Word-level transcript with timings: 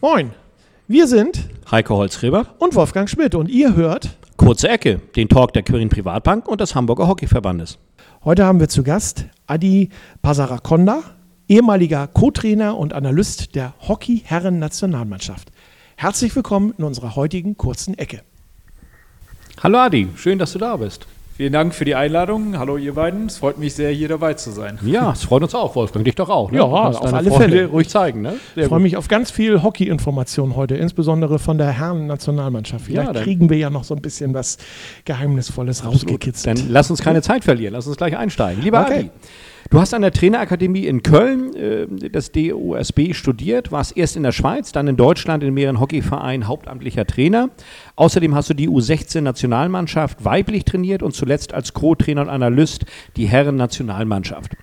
Moin, 0.00 0.30
wir 0.86 1.08
sind 1.08 1.48
Heiko 1.72 1.96
Holzgräber 1.96 2.54
und 2.60 2.76
Wolfgang 2.76 3.10
Schmidt 3.10 3.34
und 3.34 3.48
ihr 3.48 3.74
hört 3.74 4.16
Kurze 4.36 4.68
Ecke, 4.68 5.00
den 5.16 5.28
Talk 5.28 5.52
der 5.54 5.64
Quirin 5.64 5.88
Privatbank 5.88 6.46
und 6.46 6.60
des 6.60 6.76
Hamburger 6.76 7.08
Hockeyverbandes. 7.08 7.78
Heute 8.24 8.44
haben 8.44 8.60
wir 8.60 8.68
zu 8.68 8.84
Gast 8.84 9.24
Adi 9.48 9.88
Pasarakonda, 10.22 11.02
ehemaliger 11.48 12.06
Co-Trainer 12.06 12.78
und 12.78 12.92
Analyst 12.92 13.56
der 13.56 13.74
Hockey-Herren-Nationalmannschaft. 13.88 15.50
Herzlich 15.96 16.36
willkommen 16.36 16.74
in 16.78 16.84
unserer 16.84 17.16
heutigen 17.16 17.56
kurzen 17.56 17.98
Ecke. 17.98 18.22
Hallo 19.64 19.78
Adi, 19.78 20.06
schön, 20.14 20.38
dass 20.38 20.52
du 20.52 20.60
da 20.60 20.76
bist. 20.76 21.08
Vielen 21.38 21.52
Dank 21.52 21.72
für 21.72 21.84
die 21.84 21.94
Einladung. 21.94 22.58
Hallo 22.58 22.76
ihr 22.78 22.94
beiden. 22.94 23.26
Es 23.26 23.38
freut 23.38 23.58
mich 23.58 23.72
sehr, 23.72 23.92
hier 23.92 24.08
dabei 24.08 24.34
zu 24.34 24.50
sein. 24.50 24.76
Ja, 24.82 25.12
es 25.12 25.22
freut 25.22 25.44
uns 25.44 25.54
auch, 25.54 25.76
Wolfgang. 25.76 26.04
Dich 26.04 26.16
doch 26.16 26.30
auch. 26.30 26.50
Ne? 26.50 26.58
Ja, 26.58 26.64
auf 26.64 27.14
alle 27.14 27.30
Freude 27.30 27.44
Fälle. 27.50 27.66
Ruhig 27.66 27.88
zeigen. 27.88 28.22
Ne? 28.22 28.34
Ich 28.56 28.64
freue 28.66 28.80
mich 28.80 28.96
auf 28.96 29.06
ganz 29.06 29.30
viel 29.30 29.62
Hockey-Informationen 29.62 30.56
heute, 30.56 30.74
insbesondere 30.74 31.38
von 31.38 31.56
der 31.56 31.68
Herren-Nationalmannschaft. 31.70 32.86
Vielleicht 32.86 33.14
dann- 33.14 33.22
kriegen 33.22 33.48
wir 33.50 33.56
ja 33.56 33.70
noch 33.70 33.84
so 33.84 33.94
ein 33.94 34.02
bisschen 34.02 34.34
was 34.34 34.58
Geheimnisvolles 35.04 35.84
rausgekitzelt. 35.86 36.58
Dann 36.58 36.70
lass 36.70 36.90
uns 36.90 37.02
keine 37.02 37.22
Zeit 37.22 37.44
verlieren. 37.44 37.72
Lass 37.72 37.86
uns 37.86 37.96
gleich 37.98 38.16
einsteigen. 38.16 38.60
Lieber 38.64 38.80
Okay. 38.80 38.98
Adi, 38.98 39.10
du 39.70 39.80
hast 39.80 39.94
an 39.94 40.02
der 40.02 40.12
Trainerakademie 40.12 40.86
in 40.86 41.02
Köln 41.02 41.54
äh, 41.54 42.10
das 42.10 42.32
DOSB 42.32 43.12
studiert, 43.14 43.72
warst 43.72 43.96
erst 43.96 44.16
in 44.16 44.22
der 44.22 44.32
Schweiz, 44.32 44.72
dann 44.72 44.88
in 44.88 44.96
Deutschland 44.96 45.42
in 45.42 45.54
mehreren 45.54 45.80
Hockeyvereinen 45.80 46.46
hauptamtlicher 46.46 47.06
Trainer. 47.06 47.50
Außerdem 47.96 48.34
hast 48.34 48.50
du 48.50 48.54
die 48.54 48.68
U16-Nationalmannschaft 48.68 50.24
weiblich 50.24 50.64
trainiert 50.64 51.02
und 51.02 51.14
zuletzt 51.14 51.54
als 51.54 51.74
Co-Trainer 51.74 52.22
und 52.22 52.28
Analyst 52.28 52.86
die 53.16 53.26
Herren-Nationalmannschaft. 53.26 54.56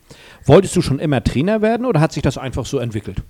Wolltest 0.46 0.76
du 0.76 0.82
schon 0.82 1.00
immer 1.00 1.24
Trainer 1.24 1.62
werden 1.62 1.86
oder 1.86 2.00
hat 2.02 2.14
sich 2.14 2.24
das 2.24 2.38
einfach 2.38 2.66
so 2.66 2.80
entwickelt? 2.80 3.24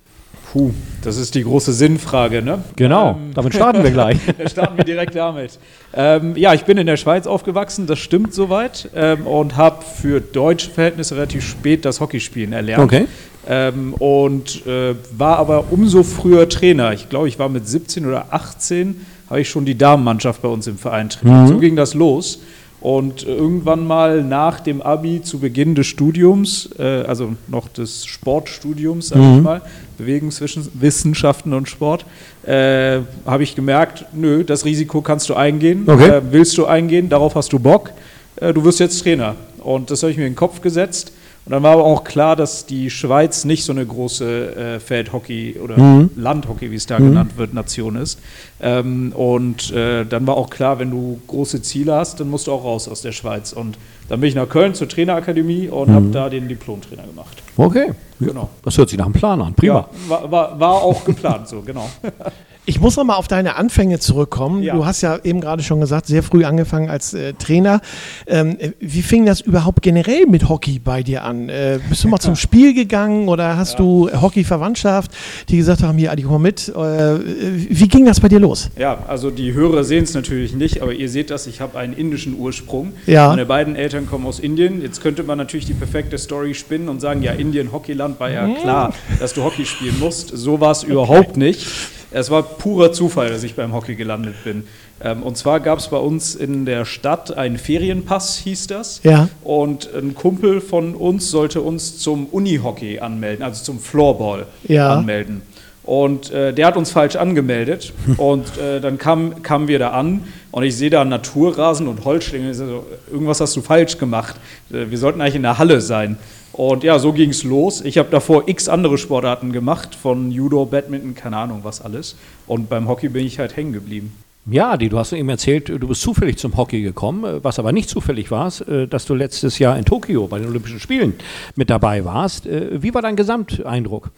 Puh, 0.56 0.70
das 1.02 1.18
ist 1.18 1.34
die 1.34 1.42
große 1.42 1.74
Sinnfrage, 1.74 2.40
ne? 2.40 2.62
Genau, 2.76 3.10
Ähm, 3.10 3.34
damit 3.34 3.52
starten 3.54 3.82
wir 3.84 3.90
gleich. 3.90 4.16
starten 4.50 4.78
wir 4.78 4.84
direkt 4.84 5.14
damit. 5.14 5.58
Ähm, 5.92 6.34
ja, 6.34 6.54
ich 6.54 6.64
bin 6.64 6.78
in 6.78 6.86
der 6.86 6.96
Schweiz 6.96 7.26
aufgewachsen, 7.26 7.86
das 7.86 7.98
stimmt 7.98 8.32
soweit. 8.32 8.88
Ähm, 8.94 9.26
und 9.26 9.58
habe 9.58 9.84
für 9.84 10.20
deutsche 10.20 10.70
Verhältnisse 10.70 11.14
relativ 11.14 11.46
spät 11.46 11.84
das 11.84 12.00
Hockeyspielen 12.00 12.54
erlernt. 12.54 12.84
Okay. 12.84 13.06
Ähm, 13.46 13.92
und 13.98 14.66
äh, 14.66 14.94
war 15.16 15.36
aber 15.38 15.64
umso 15.70 16.02
früher 16.02 16.48
Trainer. 16.48 16.94
Ich 16.94 17.10
glaube, 17.10 17.28
ich 17.28 17.38
war 17.38 17.50
mit 17.50 17.68
17 17.68 18.06
oder 18.06 18.28
18, 18.30 19.04
habe 19.28 19.42
ich 19.42 19.50
schon 19.50 19.66
die 19.66 19.76
Damenmannschaft 19.76 20.40
bei 20.40 20.48
uns 20.48 20.66
im 20.66 20.78
Verein 20.78 21.10
trainiert. 21.10 21.48
So 21.48 21.58
ging 21.58 21.76
das 21.76 21.92
los. 21.92 22.40
Und 22.86 23.24
irgendwann 23.24 23.84
mal 23.84 24.22
nach 24.22 24.60
dem 24.60 24.80
Abi 24.80 25.20
zu 25.20 25.40
Beginn 25.40 25.74
des 25.74 25.88
Studiums, 25.88 26.70
äh, 26.78 27.02
also 27.02 27.34
noch 27.48 27.66
des 27.66 28.06
Sportstudiums, 28.06 29.08
sag 29.08 29.18
ich 29.18 29.42
mal, 29.42 29.60
Bewegungswissenschaften 29.98 31.52
und 31.52 31.68
Sport, 31.68 32.06
äh, 32.44 33.00
habe 33.26 33.42
ich 33.42 33.56
gemerkt, 33.56 34.04
nö, 34.12 34.44
das 34.44 34.64
Risiko 34.64 35.00
kannst 35.00 35.28
du 35.28 35.34
eingehen. 35.34 35.82
Okay. 35.84 36.10
Äh, 36.10 36.22
willst 36.30 36.56
du 36.58 36.66
eingehen, 36.66 37.08
darauf 37.08 37.34
hast 37.34 37.52
du 37.52 37.58
Bock. 37.58 37.90
Äh, 38.36 38.54
du 38.54 38.62
wirst 38.62 38.78
jetzt 38.78 39.02
Trainer. 39.02 39.34
Und 39.58 39.90
das 39.90 40.04
habe 40.04 40.12
ich 40.12 40.16
mir 40.16 40.26
in 40.26 40.34
den 40.34 40.36
Kopf 40.36 40.60
gesetzt. 40.60 41.10
Und 41.46 41.52
dann 41.52 41.62
war 41.62 41.74
aber 41.74 41.84
auch 41.84 42.02
klar, 42.02 42.34
dass 42.34 42.66
die 42.66 42.90
Schweiz 42.90 43.44
nicht 43.44 43.62
so 43.64 43.72
eine 43.72 43.86
große 43.86 44.56
äh, 44.56 44.80
Feldhockey 44.80 45.60
oder 45.62 45.78
Mhm. 45.78 46.10
Landhockey, 46.16 46.72
wie 46.72 46.74
es 46.74 46.86
da 46.86 46.98
genannt 46.98 47.36
wird, 47.36 47.54
Nation 47.54 47.94
ist. 47.94 48.18
Ähm, 48.60 49.12
und 49.14 49.70
äh, 49.70 50.04
dann 50.04 50.26
war 50.26 50.36
auch 50.36 50.50
klar, 50.50 50.80
wenn 50.80 50.90
du 50.90 51.20
große 51.28 51.62
Ziele 51.62 51.94
hast, 51.94 52.18
dann 52.18 52.30
musst 52.30 52.48
du 52.48 52.52
auch 52.52 52.64
raus 52.64 52.88
aus 52.88 53.00
der 53.02 53.12
Schweiz. 53.12 53.52
Und 53.52 53.78
dann 54.08 54.18
bin 54.20 54.28
ich 54.28 54.34
nach 54.34 54.48
Köln 54.48 54.74
zur 54.74 54.88
Trainerakademie 54.88 55.68
und 55.68 55.90
habe 55.92 56.06
da 56.08 56.28
den 56.28 56.48
Diplomtrainer 56.48 57.04
gemacht. 57.04 57.40
Okay. 57.56 57.92
Genau. 58.18 58.50
Das 58.64 58.76
hört 58.76 58.88
sich 58.88 58.98
nach 58.98 59.04
einem 59.04 59.14
Plan 59.14 59.40
an. 59.40 59.54
Prima. 59.54 59.72
Ja, 59.74 59.88
war, 60.08 60.30
war, 60.32 60.58
war 60.58 60.74
auch 60.82 61.04
geplant 61.04 61.46
so, 61.46 61.60
genau. 61.60 61.88
Ich 62.68 62.80
muss 62.80 62.96
noch 62.96 63.04
mal 63.04 63.14
auf 63.14 63.28
deine 63.28 63.54
Anfänge 63.54 64.00
zurückkommen. 64.00 64.60
Ja. 64.60 64.74
Du 64.74 64.84
hast 64.84 65.00
ja 65.00 65.20
eben 65.22 65.40
gerade 65.40 65.62
schon 65.62 65.78
gesagt, 65.78 66.06
sehr 66.06 66.24
früh 66.24 66.44
angefangen 66.44 66.90
als 66.90 67.14
äh, 67.14 67.32
Trainer. 67.34 67.80
Ähm, 68.26 68.56
äh, 68.58 68.72
wie 68.80 69.02
fing 69.02 69.24
das 69.24 69.40
überhaupt 69.40 69.82
generell 69.82 70.26
mit 70.26 70.48
Hockey 70.48 70.80
bei 70.80 71.04
dir 71.04 71.22
an? 71.22 71.48
Äh, 71.48 71.78
bist 71.88 72.02
du 72.02 72.08
mal 72.08 72.18
zum 72.18 72.34
Spiel 72.36 72.74
gegangen 72.74 73.28
oder 73.28 73.56
hast 73.56 73.78
du 73.78 74.10
Hockey-Verwandtschaft, 74.10 75.12
die 75.48 75.58
gesagt 75.58 75.84
haben, 75.84 75.96
hier, 75.96 76.10
Adi, 76.10 76.22
komm 76.22 76.32
mal 76.32 76.38
mit? 76.40 76.68
Äh, 76.68 76.74
wie 76.74 77.86
ging 77.86 78.04
das 78.04 78.18
bei 78.18 78.28
dir 78.28 78.40
los? 78.40 78.68
Ja, 78.76 78.98
also 79.06 79.30
die 79.30 79.54
Hörer 79.54 79.84
sehen 79.84 80.02
es 80.02 80.14
natürlich 80.14 80.52
nicht, 80.52 80.82
aber 80.82 80.92
ihr 80.92 81.08
seht 81.08 81.30
das, 81.30 81.46
ich 81.46 81.60
habe 81.60 81.78
einen 81.78 81.92
indischen 81.92 82.36
Ursprung. 82.36 82.94
Ja. 83.06 83.28
Meine 83.28 83.46
beiden 83.46 83.76
Eltern 83.76 84.08
kommen 84.08 84.26
aus 84.26 84.40
Indien. 84.40 84.82
Jetzt 84.82 85.00
könnte 85.00 85.22
man 85.22 85.38
natürlich 85.38 85.66
die 85.66 85.74
perfekte 85.74 86.18
Story 86.18 86.54
spinnen 86.54 86.88
und 86.88 87.00
sagen, 87.00 87.22
ja, 87.22 87.30
Indien, 87.30 87.70
Hockeyland, 87.70 88.18
war 88.18 88.30
ja 88.30 88.48
klar, 88.60 88.92
dass 89.20 89.34
du 89.34 89.44
Hockey 89.44 89.64
spielen 89.64 90.00
musst. 90.00 90.36
So 90.36 90.60
war 90.60 90.72
es 90.72 90.82
überhaupt 90.82 91.36
nicht. 91.36 91.68
Es 92.10 92.30
war 92.30 92.42
purer 92.42 92.92
Zufall, 92.92 93.30
dass 93.30 93.42
ich 93.42 93.54
beim 93.54 93.72
Hockey 93.72 93.94
gelandet 93.96 94.34
bin. 94.44 94.64
Ähm, 95.02 95.22
und 95.22 95.36
zwar 95.36 95.60
gab 95.60 95.78
es 95.78 95.88
bei 95.88 95.96
uns 95.98 96.34
in 96.34 96.64
der 96.64 96.84
Stadt 96.84 97.36
einen 97.36 97.58
Ferienpass, 97.58 98.38
hieß 98.38 98.68
das. 98.68 99.00
Ja. 99.02 99.28
Und 99.42 99.88
ein 99.94 100.14
Kumpel 100.14 100.60
von 100.60 100.94
uns 100.94 101.30
sollte 101.30 101.60
uns 101.60 101.98
zum 101.98 102.26
Unihockey 102.26 103.00
anmelden, 103.00 103.44
also 103.44 103.62
zum 103.64 103.78
Floorball 103.80 104.46
Ja. 104.68 104.94
anmelden. 104.94 105.42
Und 105.86 106.32
äh, 106.32 106.52
der 106.52 106.66
hat 106.66 106.76
uns 106.76 106.90
falsch 106.90 107.16
angemeldet. 107.16 107.92
Und 108.16 108.58
äh, 108.58 108.80
dann 108.80 108.98
kam, 108.98 109.42
kamen 109.42 109.68
wir 109.68 109.78
da 109.78 109.90
an 109.90 110.24
und 110.50 110.62
ich 110.64 110.74
sehe 110.74 110.88
da 110.88 111.04
Naturrasen 111.04 111.86
und 111.86 112.04
Holzschläge. 112.06 112.50
Ich 112.50 112.56
so, 112.56 112.86
irgendwas 113.12 113.40
hast 113.40 113.54
du 113.56 113.60
falsch 113.60 113.98
gemacht. 113.98 114.36
Äh, 114.72 114.90
wir 114.90 114.98
sollten 114.98 115.20
eigentlich 115.20 115.34
in 115.34 115.42
der 115.42 115.58
Halle 115.58 115.80
sein. 115.80 116.16
Und 116.52 116.82
ja, 116.82 116.98
so 116.98 117.12
ging 117.12 117.30
es 117.30 117.44
los. 117.44 117.82
Ich 117.82 117.98
habe 117.98 118.08
davor 118.10 118.48
x 118.48 118.68
andere 118.68 118.96
Sportarten 118.96 119.52
gemacht, 119.52 119.94
von 119.94 120.32
Judo, 120.32 120.64
Badminton, 120.64 121.14
keine 121.14 121.36
Ahnung 121.36 121.60
was 121.62 121.82
alles. 121.82 122.16
Und 122.46 122.70
beim 122.70 122.88
Hockey 122.88 123.10
bin 123.10 123.26
ich 123.26 123.38
halt 123.38 123.54
hängen 123.56 123.74
geblieben. 123.74 124.12
Ja, 124.48 124.70
Adi, 124.70 124.88
du 124.88 124.98
hast 124.98 125.12
eben 125.12 125.28
erzählt, 125.28 125.68
du 125.68 125.88
bist 125.88 126.00
zufällig 126.00 126.38
zum 126.38 126.56
Hockey 126.56 126.80
gekommen, 126.80 127.24
äh, 127.24 127.44
was 127.44 127.58
aber 127.58 127.72
nicht 127.72 127.90
zufällig 127.90 128.30
war, 128.30 128.50
äh, 128.68 128.86
dass 128.86 129.04
du 129.04 129.14
letztes 129.14 129.58
Jahr 129.58 129.76
in 129.76 129.84
Tokio 129.84 130.26
bei 130.28 130.38
den 130.38 130.48
Olympischen 130.48 130.80
Spielen 130.80 131.14
mit 131.56 131.68
dabei 131.68 132.04
warst. 132.04 132.46
Äh, 132.46 132.82
Wie 132.82 132.94
war 132.94 133.02
dein 133.02 133.16
Gesamteindruck? 133.16 134.10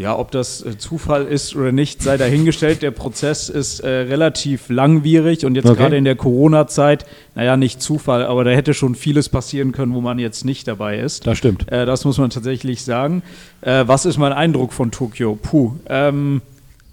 Ja, 0.00 0.18
ob 0.18 0.30
das 0.30 0.62
äh, 0.64 0.78
Zufall 0.78 1.26
ist 1.26 1.54
oder 1.54 1.72
nicht, 1.72 2.02
sei 2.02 2.16
dahingestellt. 2.16 2.80
Der 2.80 2.90
Prozess 2.90 3.48
ist 3.50 3.80
äh, 3.80 3.88
relativ 3.88 4.68
langwierig 4.70 5.44
und 5.44 5.54
jetzt 5.56 5.66
Okay. 5.66 5.76
gerade 5.78 5.96
in 5.98 6.04
der 6.04 6.16
Corona-Zeit, 6.16 7.04
naja, 7.34 7.56
nicht 7.58 7.82
Zufall, 7.82 8.24
aber 8.24 8.44
da 8.44 8.50
hätte 8.50 8.72
schon 8.72 8.94
vieles 8.94 9.28
passieren 9.28 9.72
können, 9.72 9.94
wo 9.94 10.00
man 10.00 10.18
jetzt 10.18 10.44
nicht 10.44 10.66
dabei 10.66 10.98
ist. 10.98 11.26
Das 11.26 11.36
stimmt. 11.36 11.70
Äh, 11.70 11.84
das 11.84 12.04
muss 12.06 12.16
man 12.18 12.30
tatsächlich 12.30 12.82
sagen. 12.82 13.22
Äh, 13.60 13.84
was 13.86 14.06
ist 14.06 14.16
mein 14.16 14.32
Eindruck 14.32 14.72
von 14.72 14.90
Tokio? 14.90 15.38
Puh, 15.40 15.72
ähm, 15.88 16.40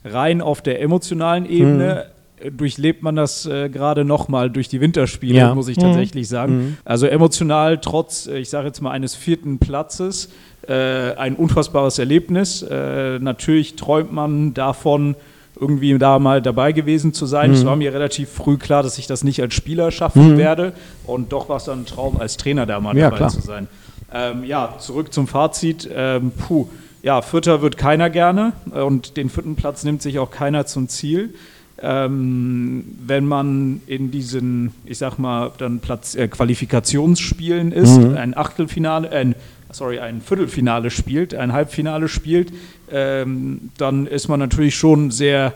rein 0.03 0.41
auf 0.41 0.62
der 0.62 0.81
emotionalen 0.81 1.46
Ebene. 1.46 2.03
äh, 2.03 2.51
Durchlebt 2.51 3.01
man 3.01 3.16
das 3.16 3.47
äh, 3.47 3.67
gerade 3.67 4.06
nochmal 4.06 4.51
durch 4.51 4.69
die 4.69 4.79
Winterspiele, 4.79 5.40
Ja. 5.40 5.56
muss 5.56 5.69
ich 5.69 5.78
tatsächlich 5.78 6.28
sagen. 6.29 6.78
Also 6.85 7.07
emotional, 7.07 7.79
trotz, 7.79 8.28
äh, 8.28 8.38
ich 8.38 8.50
sage 8.50 8.67
jetzt 8.67 8.79
mal, 8.79 8.91
eines 8.91 9.16
vierten 9.16 9.57
Platzes, 9.57 10.29
äh, 10.68 11.13
ein 11.16 11.35
unfassbares 11.35 12.00
Erlebnis. 12.00 12.62
Äh, 12.62 13.19
natürlich 13.19 13.75
träumt 13.75 14.12
man 14.12 14.53
davon, 14.53 15.16
irgendwie 15.59 15.97
da 15.97 16.19
mal 16.19 16.41
dabei 16.41 16.72
gewesen 16.72 17.13
zu 17.13 17.25
sein. 17.25 17.51
Es 17.51 17.66
war 17.66 17.75
mir 17.75 17.94
relativ 17.94 18.29
früh 18.29 18.57
klar, 18.57 18.84
dass 18.84 18.97
ich 18.97 19.07
das 19.07 19.23
nicht 19.23 19.41
als 19.41 19.56
Spieler 19.56 19.90
schaffen 19.91 20.38
werde. 20.38 20.73
Und 21.06 21.31
doch 21.31 21.50
war 21.50 21.57
es 21.57 21.63
dann 21.63 21.79
ein 21.79 21.85
Traum, 21.85 22.17
als 22.17 22.38
Trainer 22.38 22.66
da 22.66 22.79
mal 22.79 22.96
Ja, 22.96 23.06
dabei 23.06 23.17
klar. 23.17 23.29
zu 23.29 23.41
sein. 23.41 23.67
Ähm, 24.13 24.44
ja, 24.44 24.75
zurück 24.79 25.12
zum 25.13 25.28
Fazit. 25.28 25.90
Ähm, 25.91 26.31
puh, 26.31 26.67
ja, 27.01 27.22
Vierter 27.22 27.62
wird 27.62 27.78
keiner 27.78 28.09
gerne 28.09 28.53
und 28.72 29.17
den 29.17 29.29
vierten 29.29 29.56
Platz 29.56 29.84
nimmt 29.84 30.01
sich 30.01 30.19
auch 30.19 30.31
keiner 30.31 30.66
zum 30.66 30.88
Ziel. 30.90 31.34
Ähm, 31.79 32.85
wenn 33.06 33.25
man 33.25 33.81
in 33.85 34.09
diesen, 34.09 34.73
ich 34.85 34.97
sag 34.97 35.19
mal, 35.19 35.51
dann 35.59 35.79
Platz 35.79 36.16
äh, 36.16 36.28
Qualifikationsspielen 36.28 37.72
ist, 37.72 38.00
ein 38.00 38.35
Achtelfinale, 38.35 39.09
äh, 39.09 39.17
ein, 39.17 39.35
sorry, 39.72 40.00
ein 40.00 40.22
Viertelfinale 40.22 40.91
spielt, 40.91 41.34
ein 41.34 41.53
Halbfinale 41.53 42.08
spielt, 42.08 42.52
ähm, 42.91 43.69
dann 43.78 44.08
ist 44.08 44.28
man 44.28 44.40
natürlich 44.40 44.75
schon 44.75 45.11
sehr 45.11 45.53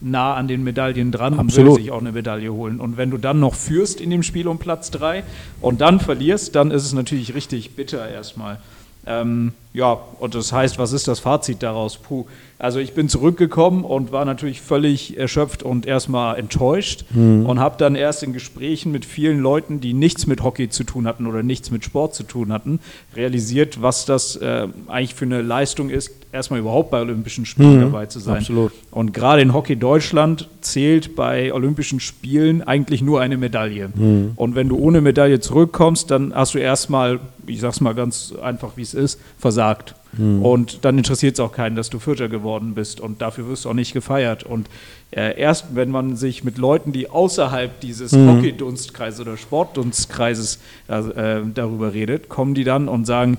nah 0.00 0.34
an 0.34 0.48
den 0.48 0.64
Medaillen 0.64 1.12
dran 1.12 1.34
und 1.34 1.40
Absolut. 1.40 1.76
will 1.76 1.82
sich 1.82 1.90
auch 1.90 2.00
eine 2.00 2.12
Medaille 2.12 2.52
holen. 2.52 2.80
Und 2.80 2.96
wenn 2.96 3.10
du 3.10 3.18
dann 3.18 3.40
noch 3.40 3.54
führst 3.54 4.00
in 4.00 4.10
dem 4.10 4.22
Spiel 4.22 4.48
um 4.48 4.58
Platz 4.58 4.90
3 4.90 5.22
und 5.60 5.80
dann 5.80 6.00
verlierst, 6.00 6.54
dann 6.54 6.70
ist 6.70 6.84
es 6.84 6.92
natürlich 6.92 7.34
richtig 7.34 7.76
bitter 7.76 8.08
erstmal. 8.08 8.58
Ähm, 9.06 9.52
ja, 9.72 9.98
und 10.18 10.34
das 10.34 10.52
heißt, 10.52 10.78
was 10.78 10.92
ist 10.92 11.06
das 11.06 11.20
Fazit 11.20 11.62
daraus? 11.62 11.96
Puh. 11.96 12.26
Also 12.58 12.78
ich 12.78 12.92
bin 12.92 13.08
zurückgekommen 13.08 13.84
und 13.84 14.12
war 14.12 14.26
natürlich 14.26 14.60
völlig 14.60 15.16
erschöpft 15.16 15.62
und 15.62 15.86
erstmal 15.86 16.38
enttäuscht 16.38 17.06
und 17.14 17.58
habe 17.58 17.76
dann 17.78 17.94
erst 17.94 18.22
in 18.22 18.34
Gesprächen 18.34 18.92
mit 18.92 19.06
vielen 19.06 19.40
Leuten, 19.40 19.80
die 19.80 19.94
nichts 19.94 20.26
mit 20.26 20.42
Hockey 20.42 20.68
zu 20.68 20.84
tun 20.84 21.06
hatten 21.06 21.26
oder 21.26 21.42
nichts 21.42 21.70
mit 21.70 21.84
Sport 21.84 22.14
zu 22.14 22.22
tun 22.22 22.52
hatten, 22.52 22.80
realisiert, 23.16 23.80
was 23.80 24.04
das 24.04 24.36
äh, 24.36 24.68
eigentlich 24.88 25.14
für 25.14 25.24
eine 25.24 25.40
Leistung 25.40 25.88
ist, 25.88 26.10
erstmal 26.32 26.60
überhaupt 26.60 26.90
bei 26.90 27.00
Olympischen 27.00 27.46
Spielen 27.46 27.80
dabei 27.80 28.06
zu 28.06 28.20
sein. 28.20 28.38
absolut. 28.38 28.72
Und 28.90 29.14
gerade 29.14 29.40
in 29.40 29.54
Hockey 29.54 29.76
Deutschland 29.76 30.48
zählt 30.60 31.16
bei 31.16 31.52
Olympischen 31.54 31.98
Spielen 31.98 32.62
eigentlich 32.62 33.00
nur 33.00 33.22
eine 33.22 33.38
Medaille. 33.38 33.90
Und 34.36 34.54
wenn 34.54 34.68
du 34.68 34.76
ohne 34.76 35.00
Medaille 35.00 35.40
zurückkommst, 35.40 36.10
dann 36.10 36.34
hast 36.34 36.54
du 36.54 36.58
erstmal, 36.58 37.20
ich 37.46 37.60
sag's 37.60 37.80
mal 37.80 37.94
ganz 37.94 38.34
einfach, 38.42 38.72
wie 38.76 38.82
es 38.82 38.92
ist, 38.92 39.18
versagt 39.38 39.59
versagt. 39.60 39.94
Mhm. 40.16 40.42
Und 40.44 40.84
dann 40.84 40.98
interessiert 40.98 41.34
es 41.34 41.40
auch 41.40 41.52
keinen, 41.52 41.76
dass 41.76 41.88
du 41.88 41.98
Vierter 42.00 42.28
geworden 42.28 42.74
bist 42.74 43.00
und 43.00 43.22
dafür 43.22 43.48
wirst 43.48 43.64
du 43.64 43.70
auch 43.70 43.74
nicht 43.74 43.92
gefeiert. 43.92 44.42
Und 44.42 44.68
äh, 45.12 45.38
erst 45.38 45.76
wenn 45.76 45.90
man 45.90 46.16
sich 46.16 46.42
mit 46.42 46.58
Leuten, 46.58 46.92
die 46.92 47.08
außerhalb 47.08 47.80
dieses 47.80 48.12
mhm. 48.12 48.28
Hockey-Dunstkreises 48.28 49.20
oder 49.20 49.36
Sportdunstkreises 49.36 50.58
äh, 50.88 51.40
darüber 51.54 51.94
redet, 51.94 52.28
kommen 52.28 52.54
die 52.54 52.64
dann 52.64 52.88
und 52.88 53.06
sagen, 53.06 53.38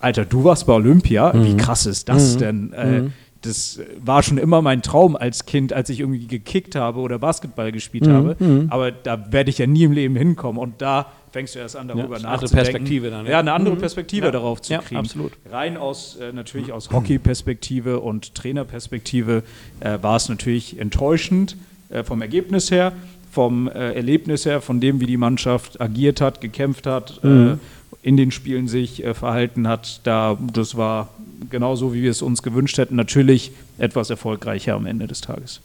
Alter, 0.00 0.26
du 0.26 0.44
warst 0.44 0.66
bei 0.66 0.74
Olympia, 0.74 1.32
mhm. 1.32 1.44
wie 1.44 1.56
krass 1.56 1.86
ist 1.86 2.08
das 2.10 2.34
mhm. 2.34 2.38
denn? 2.38 2.72
Äh, 2.74 2.86
mhm. 2.86 3.12
das 3.40 3.80
war 4.04 4.22
schon 4.22 4.36
immer 4.36 4.60
mein 4.60 4.82
Traum 4.82 5.16
als 5.16 5.46
Kind, 5.46 5.72
als 5.72 5.88
ich 5.88 6.00
irgendwie 6.00 6.26
gekickt 6.26 6.74
habe 6.74 7.00
oder 7.00 7.18
Basketball 7.18 7.72
gespielt 7.72 8.06
mhm. 8.06 8.12
habe. 8.12 8.36
Mhm. 8.38 8.66
Aber 8.68 8.90
da 8.90 9.32
werde 9.32 9.48
ich 9.48 9.56
ja 9.56 9.66
nie 9.66 9.84
im 9.84 9.92
Leben 9.92 10.14
hinkommen. 10.14 10.60
Und 10.60 10.82
da 10.82 11.06
fängst 11.36 11.54
du 11.54 11.58
erst 11.58 11.76
an, 11.76 11.86
darüber 11.86 12.16
ja, 12.16 12.22
nachzudenken. 12.22 12.28
Andere 12.30 12.48
Perspektive 12.48 13.10
dann. 13.10 13.26
Ja, 13.26 13.32
ja 13.32 13.38
eine 13.40 13.52
andere 13.52 13.76
Perspektive 13.76 14.26
ja. 14.26 14.32
darauf 14.32 14.62
zu 14.62 14.78
kriegen. 14.78 14.96
absolut. 14.96 15.32
Rein 15.50 15.76
aus, 15.76 16.16
äh, 16.16 16.32
natürlich 16.32 16.72
aus 16.72 16.90
Hockey-Perspektive 16.90 18.00
und 18.00 18.34
Trainerperspektive 18.34 19.42
äh, 19.80 19.98
war 20.00 20.16
es 20.16 20.30
natürlich 20.30 20.80
enttäuschend 20.80 21.58
äh, 21.90 22.04
vom 22.04 22.22
Ergebnis 22.22 22.70
her, 22.70 22.94
vom 23.30 23.68
äh, 23.68 23.92
Erlebnis 23.92 24.46
her, 24.46 24.62
von 24.62 24.80
dem, 24.80 24.98
wie 25.02 25.04
die 25.04 25.18
Mannschaft 25.18 25.78
agiert 25.78 26.22
hat, 26.22 26.40
gekämpft 26.40 26.86
hat, 26.86 27.20
äh, 27.22 27.26
mhm. 27.26 27.60
in 28.02 28.16
den 28.16 28.30
Spielen 28.30 28.66
sich 28.66 29.04
äh, 29.04 29.12
verhalten 29.12 29.68
hat. 29.68 30.00
Da, 30.04 30.38
das 30.54 30.74
war 30.78 31.10
genauso, 31.50 31.92
wie 31.92 32.02
wir 32.02 32.12
es 32.12 32.22
uns 32.22 32.42
gewünscht 32.42 32.78
hätten. 32.78 32.96
Natürlich 32.96 33.52
etwas 33.76 34.08
erfolgreicher 34.08 34.72
am 34.72 34.86
Ende 34.86 35.06
des 35.06 35.20
Tages. 35.20 35.60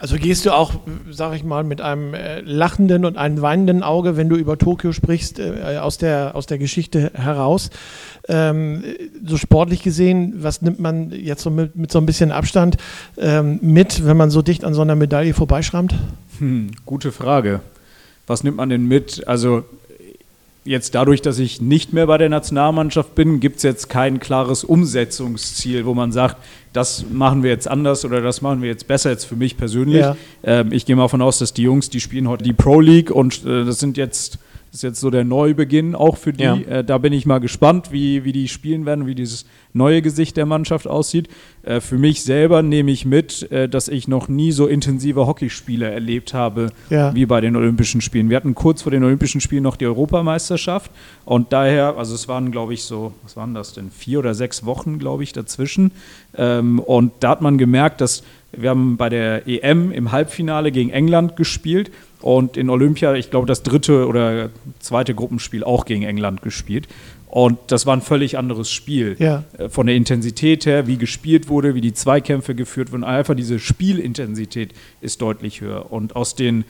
Also 0.00 0.16
gehst 0.16 0.46
du 0.46 0.52
auch, 0.52 0.72
sag 1.10 1.34
ich 1.34 1.44
mal, 1.44 1.62
mit 1.62 1.82
einem 1.82 2.14
äh, 2.14 2.40
lachenden 2.40 3.04
und 3.04 3.18
einem 3.18 3.42
weinenden 3.42 3.82
Auge, 3.82 4.16
wenn 4.16 4.30
du 4.30 4.36
über 4.36 4.56
Tokio 4.56 4.92
sprichst, 4.92 5.38
äh, 5.38 5.76
aus, 5.78 5.98
der, 5.98 6.34
aus 6.34 6.46
der 6.46 6.56
Geschichte 6.56 7.10
heraus. 7.12 7.68
Ähm, 8.26 8.82
so 9.22 9.36
sportlich 9.36 9.82
gesehen, 9.82 10.42
was 10.42 10.62
nimmt 10.62 10.80
man 10.80 11.10
jetzt 11.10 11.42
so 11.42 11.50
mit, 11.50 11.76
mit 11.76 11.92
so 11.92 11.98
ein 11.98 12.06
bisschen 12.06 12.32
Abstand 12.32 12.78
ähm, 13.18 13.58
mit, 13.60 14.06
wenn 14.06 14.16
man 14.16 14.30
so 14.30 14.40
dicht 14.40 14.64
an 14.64 14.72
so 14.72 14.80
einer 14.80 14.96
Medaille 14.96 15.34
vorbeischrammt? 15.34 15.94
Hm, 16.38 16.70
gute 16.86 17.12
Frage. 17.12 17.60
Was 18.26 18.42
nimmt 18.42 18.56
man 18.56 18.70
denn 18.70 18.86
mit? 18.86 19.28
Also 19.28 19.64
jetzt 20.64 20.94
dadurch, 20.94 21.22
dass 21.22 21.38
ich 21.38 21.60
nicht 21.60 21.92
mehr 21.92 22.06
bei 22.06 22.18
der 22.18 22.28
Nationalmannschaft 22.28 23.14
bin, 23.14 23.40
gibt 23.40 23.58
es 23.58 23.62
jetzt 23.62 23.88
kein 23.88 24.20
klares 24.20 24.64
Umsetzungsziel, 24.64 25.86
wo 25.86 25.94
man 25.94 26.12
sagt, 26.12 26.36
das 26.72 27.04
machen 27.10 27.42
wir 27.42 27.50
jetzt 27.50 27.66
anders 27.68 28.04
oder 28.04 28.20
das 28.20 28.42
machen 28.42 28.62
wir 28.62 28.68
jetzt 28.68 28.86
besser, 28.86 29.10
jetzt 29.10 29.24
für 29.24 29.36
mich 29.36 29.56
persönlich. 29.56 30.00
Ja. 30.00 30.16
Ähm, 30.44 30.72
ich 30.72 30.86
gehe 30.86 30.96
mal 30.96 31.02
davon 31.02 31.22
aus, 31.22 31.38
dass 31.38 31.52
die 31.52 31.62
Jungs, 31.62 31.90
die 31.90 32.00
spielen 32.00 32.28
heute 32.28 32.44
die 32.44 32.52
Pro 32.52 32.80
League 32.80 33.10
und 33.10 33.44
äh, 33.44 33.64
das 33.64 33.80
sind 33.80 33.96
jetzt 33.96 34.38
ist 34.72 34.82
jetzt 34.82 35.00
so 35.00 35.10
der 35.10 35.24
Neubeginn 35.24 35.94
auch 35.94 36.16
für 36.16 36.32
die. 36.32 36.44
Ja. 36.44 36.56
Äh, 36.56 36.84
da 36.84 36.98
bin 36.98 37.12
ich 37.12 37.26
mal 37.26 37.38
gespannt, 37.38 37.90
wie, 37.90 38.24
wie 38.24 38.32
die 38.32 38.48
spielen 38.48 38.86
werden, 38.86 39.06
wie 39.06 39.14
dieses 39.14 39.44
neue 39.72 40.02
Gesicht 40.02 40.36
der 40.36 40.46
Mannschaft 40.46 40.86
aussieht. 40.86 41.28
Äh, 41.62 41.80
für 41.80 41.98
mich 41.98 42.22
selber 42.22 42.62
nehme 42.62 42.90
ich 42.90 43.04
mit, 43.04 43.50
äh, 43.50 43.68
dass 43.68 43.88
ich 43.88 44.06
noch 44.06 44.28
nie 44.28 44.52
so 44.52 44.66
intensive 44.66 45.26
Hockeyspiele 45.26 45.90
erlebt 45.90 46.34
habe 46.34 46.70
ja. 46.88 47.14
wie 47.14 47.26
bei 47.26 47.40
den 47.40 47.56
Olympischen 47.56 48.00
Spielen. 48.00 48.30
Wir 48.30 48.36
hatten 48.36 48.54
kurz 48.54 48.82
vor 48.82 48.92
den 48.92 49.02
Olympischen 49.02 49.40
Spielen 49.40 49.64
noch 49.64 49.76
die 49.76 49.86
Europameisterschaft 49.86 50.90
und 51.24 51.52
daher, 51.52 51.96
also 51.96 52.14
es 52.14 52.28
waren, 52.28 52.52
glaube 52.52 52.74
ich, 52.74 52.84
so, 52.84 53.12
was 53.22 53.36
waren 53.36 53.54
das 53.54 53.72
denn, 53.72 53.90
vier 53.90 54.20
oder 54.20 54.34
sechs 54.34 54.64
Wochen, 54.64 54.98
glaube 54.98 55.24
ich, 55.24 55.32
dazwischen. 55.32 55.90
Ähm, 56.36 56.78
und 56.78 57.12
da 57.20 57.30
hat 57.30 57.40
man 57.40 57.58
gemerkt, 57.58 58.00
dass 58.00 58.22
wir 58.52 58.70
haben 58.70 58.96
bei 58.96 59.08
der 59.08 59.46
EM 59.46 59.92
im 59.92 60.10
Halbfinale 60.10 60.72
gegen 60.72 60.90
England 60.90 61.36
gespielt 61.36 61.90
und 62.20 62.56
in 62.56 62.68
Olympia, 62.70 63.14
ich 63.14 63.30
glaube, 63.30 63.46
das 63.46 63.62
dritte 63.62 64.06
oder 64.06 64.50
zweite 64.78 65.14
Gruppenspiel 65.14 65.64
auch 65.64 65.84
gegen 65.84 66.02
England 66.02 66.42
gespielt. 66.42 66.88
Und 67.26 67.58
das 67.68 67.86
war 67.86 67.96
ein 67.96 68.02
völlig 68.02 68.36
anderes 68.36 68.72
Spiel. 68.72 69.14
Ja. 69.18 69.44
Äh, 69.56 69.68
von 69.68 69.86
der 69.86 69.94
Intensität 69.94 70.66
her, 70.66 70.88
wie 70.88 70.96
gespielt 70.96 71.48
wurde, 71.48 71.74
wie 71.74 71.80
die 71.80 71.94
Zweikämpfe 71.94 72.56
geführt 72.56 72.90
wurden. 72.90 73.04
Einfach 73.04 73.36
diese 73.36 73.60
Spielintensität 73.60 74.72
ist 75.00 75.22
deutlich 75.22 75.60
höher. 75.60 75.92
Und 75.92 76.16
aus 76.16 76.34
den 76.34 76.64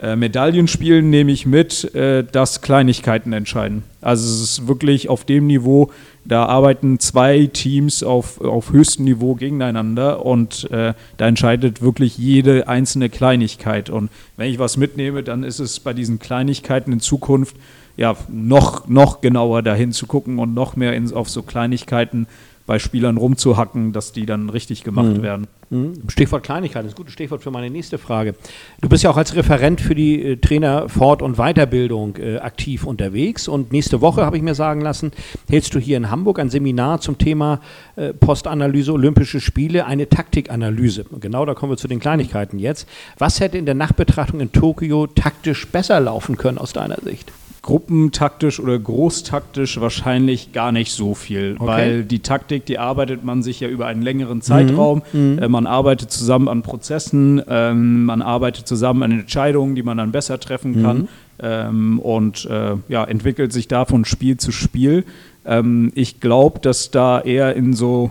äh, 0.00 0.14
Medaillenspielen 0.14 1.10
nehme 1.10 1.32
ich 1.32 1.44
mit, 1.44 1.94
äh, 1.94 2.24
dass 2.24 2.60
Kleinigkeiten 2.60 3.32
entscheiden. 3.32 3.82
Also 4.00 4.26
es 4.26 4.40
ist 4.42 4.68
wirklich 4.68 5.08
auf 5.08 5.24
dem 5.24 5.46
Niveau, 5.46 5.90
da 6.24 6.44
arbeiten 6.46 7.00
zwei 7.00 7.46
Teams 7.46 8.02
auf, 8.02 8.40
auf 8.40 8.70
höchstem 8.70 9.06
Niveau 9.06 9.34
gegeneinander 9.34 10.24
und 10.24 10.70
äh, 10.70 10.94
da 11.16 11.26
entscheidet 11.26 11.82
wirklich 11.82 12.16
jede 12.16 12.68
einzelne 12.68 13.08
Kleinigkeit. 13.08 13.90
Und 13.90 14.10
wenn 14.36 14.50
ich 14.50 14.58
was 14.58 14.76
mitnehme, 14.76 15.22
dann 15.22 15.42
ist 15.42 15.58
es 15.58 15.80
bei 15.80 15.94
diesen 15.94 16.18
Kleinigkeiten 16.18 16.92
in 16.92 17.00
Zukunft 17.00 17.56
ja 17.96 18.14
noch, 18.28 18.86
noch 18.86 19.20
genauer 19.20 19.62
dahin 19.62 19.92
zu 19.92 20.06
gucken 20.06 20.38
und 20.38 20.54
noch 20.54 20.76
mehr 20.76 20.94
in, 20.94 21.12
auf 21.12 21.28
so 21.28 21.42
Kleinigkeiten 21.42 22.28
bei 22.68 22.78
Spielern 22.78 23.16
rumzuhacken, 23.16 23.92
dass 23.94 24.12
die 24.12 24.26
dann 24.26 24.50
richtig 24.50 24.84
gemacht 24.84 25.16
mhm. 25.16 25.22
werden. 25.22 25.46
Mhm. 25.70 25.94
Stichwort 26.08 26.42
Kleinigkeit, 26.44 26.84
das 26.84 26.92
ist 26.92 26.94
ein 26.96 26.98
gutes 26.98 27.14
Stichwort 27.14 27.42
für 27.42 27.50
meine 27.50 27.70
nächste 27.70 27.96
Frage. 27.96 28.34
Du 28.82 28.90
bist 28.90 29.02
ja 29.02 29.10
auch 29.10 29.16
als 29.16 29.34
Referent 29.34 29.80
für 29.80 29.94
die 29.94 30.22
äh, 30.22 30.36
Trainer 30.36 30.88
Fort- 30.90 31.22
und 31.22 31.38
Weiterbildung 31.38 32.16
äh, 32.18 32.36
aktiv 32.36 32.84
unterwegs 32.84 33.48
und 33.48 33.72
nächste 33.72 34.02
Woche, 34.02 34.24
habe 34.26 34.36
ich 34.36 34.42
mir 34.42 34.54
sagen 34.54 34.82
lassen, 34.82 35.12
hältst 35.48 35.74
du 35.74 35.78
hier 35.78 35.96
in 35.96 36.10
Hamburg 36.10 36.38
ein 36.38 36.50
Seminar 36.50 37.00
zum 37.00 37.16
Thema 37.16 37.60
äh, 37.96 38.12
Postanalyse 38.12 38.92
Olympische 38.92 39.40
Spiele, 39.40 39.86
eine 39.86 40.10
Taktikanalyse. 40.10 41.04
Und 41.10 41.22
genau 41.22 41.46
da 41.46 41.54
kommen 41.54 41.72
wir 41.72 41.78
zu 41.78 41.88
den 41.88 42.00
Kleinigkeiten 42.00 42.58
jetzt. 42.58 42.86
Was 43.16 43.40
hätte 43.40 43.56
in 43.56 43.64
der 43.64 43.74
Nachbetrachtung 43.74 44.40
in 44.40 44.52
Tokio 44.52 45.06
taktisch 45.06 45.66
besser 45.68 46.00
laufen 46.00 46.36
können 46.36 46.58
aus 46.58 46.74
deiner 46.74 47.00
Sicht? 47.02 47.32
Gruppentaktisch 47.68 48.60
oder 48.60 48.78
großtaktisch 48.78 49.78
wahrscheinlich 49.78 50.52
gar 50.54 50.72
nicht 50.72 50.90
so 50.90 51.14
viel, 51.14 51.54
okay. 51.58 51.66
weil 51.66 52.02
die 52.02 52.20
Taktik, 52.20 52.64
die 52.64 52.78
arbeitet 52.78 53.24
man 53.24 53.42
sich 53.42 53.60
ja 53.60 53.68
über 53.68 53.84
einen 53.84 54.00
längeren 54.00 54.40
Zeitraum. 54.40 55.02
Mhm. 55.12 55.32
mhm. 55.32 55.38
Äh, 55.38 55.48
man 55.48 55.66
arbeitet 55.66 56.10
zusammen 56.10 56.48
an 56.48 56.62
Prozessen, 56.62 57.42
ähm, 57.46 58.06
man 58.06 58.22
arbeitet 58.22 58.66
zusammen 58.66 59.02
an 59.02 59.12
Entscheidungen, 59.12 59.74
die 59.74 59.82
man 59.82 59.98
dann 59.98 60.12
besser 60.12 60.40
treffen 60.40 60.82
kann 60.82 60.96
mhm. 60.96 61.08
ähm, 61.40 61.98
und 61.98 62.46
äh, 62.46 62.76
ja, 62.88 63.04
entwickelt 63.04 63.52
sich 63.52 63.68
da 63.68 63.84
von 63.84 64.06
Spiel 64.06 64.38
zu 64.38 64.50
Spiel. 64.50 65.04
Ähm, 65.44 65.92
ich 65.94 66.20
glaube, 66.20 66.60
dass 66.60 66.90
da 66.90 67.20
eher 67.20 67.54
in 67.54 67.74
so 67.74 68.08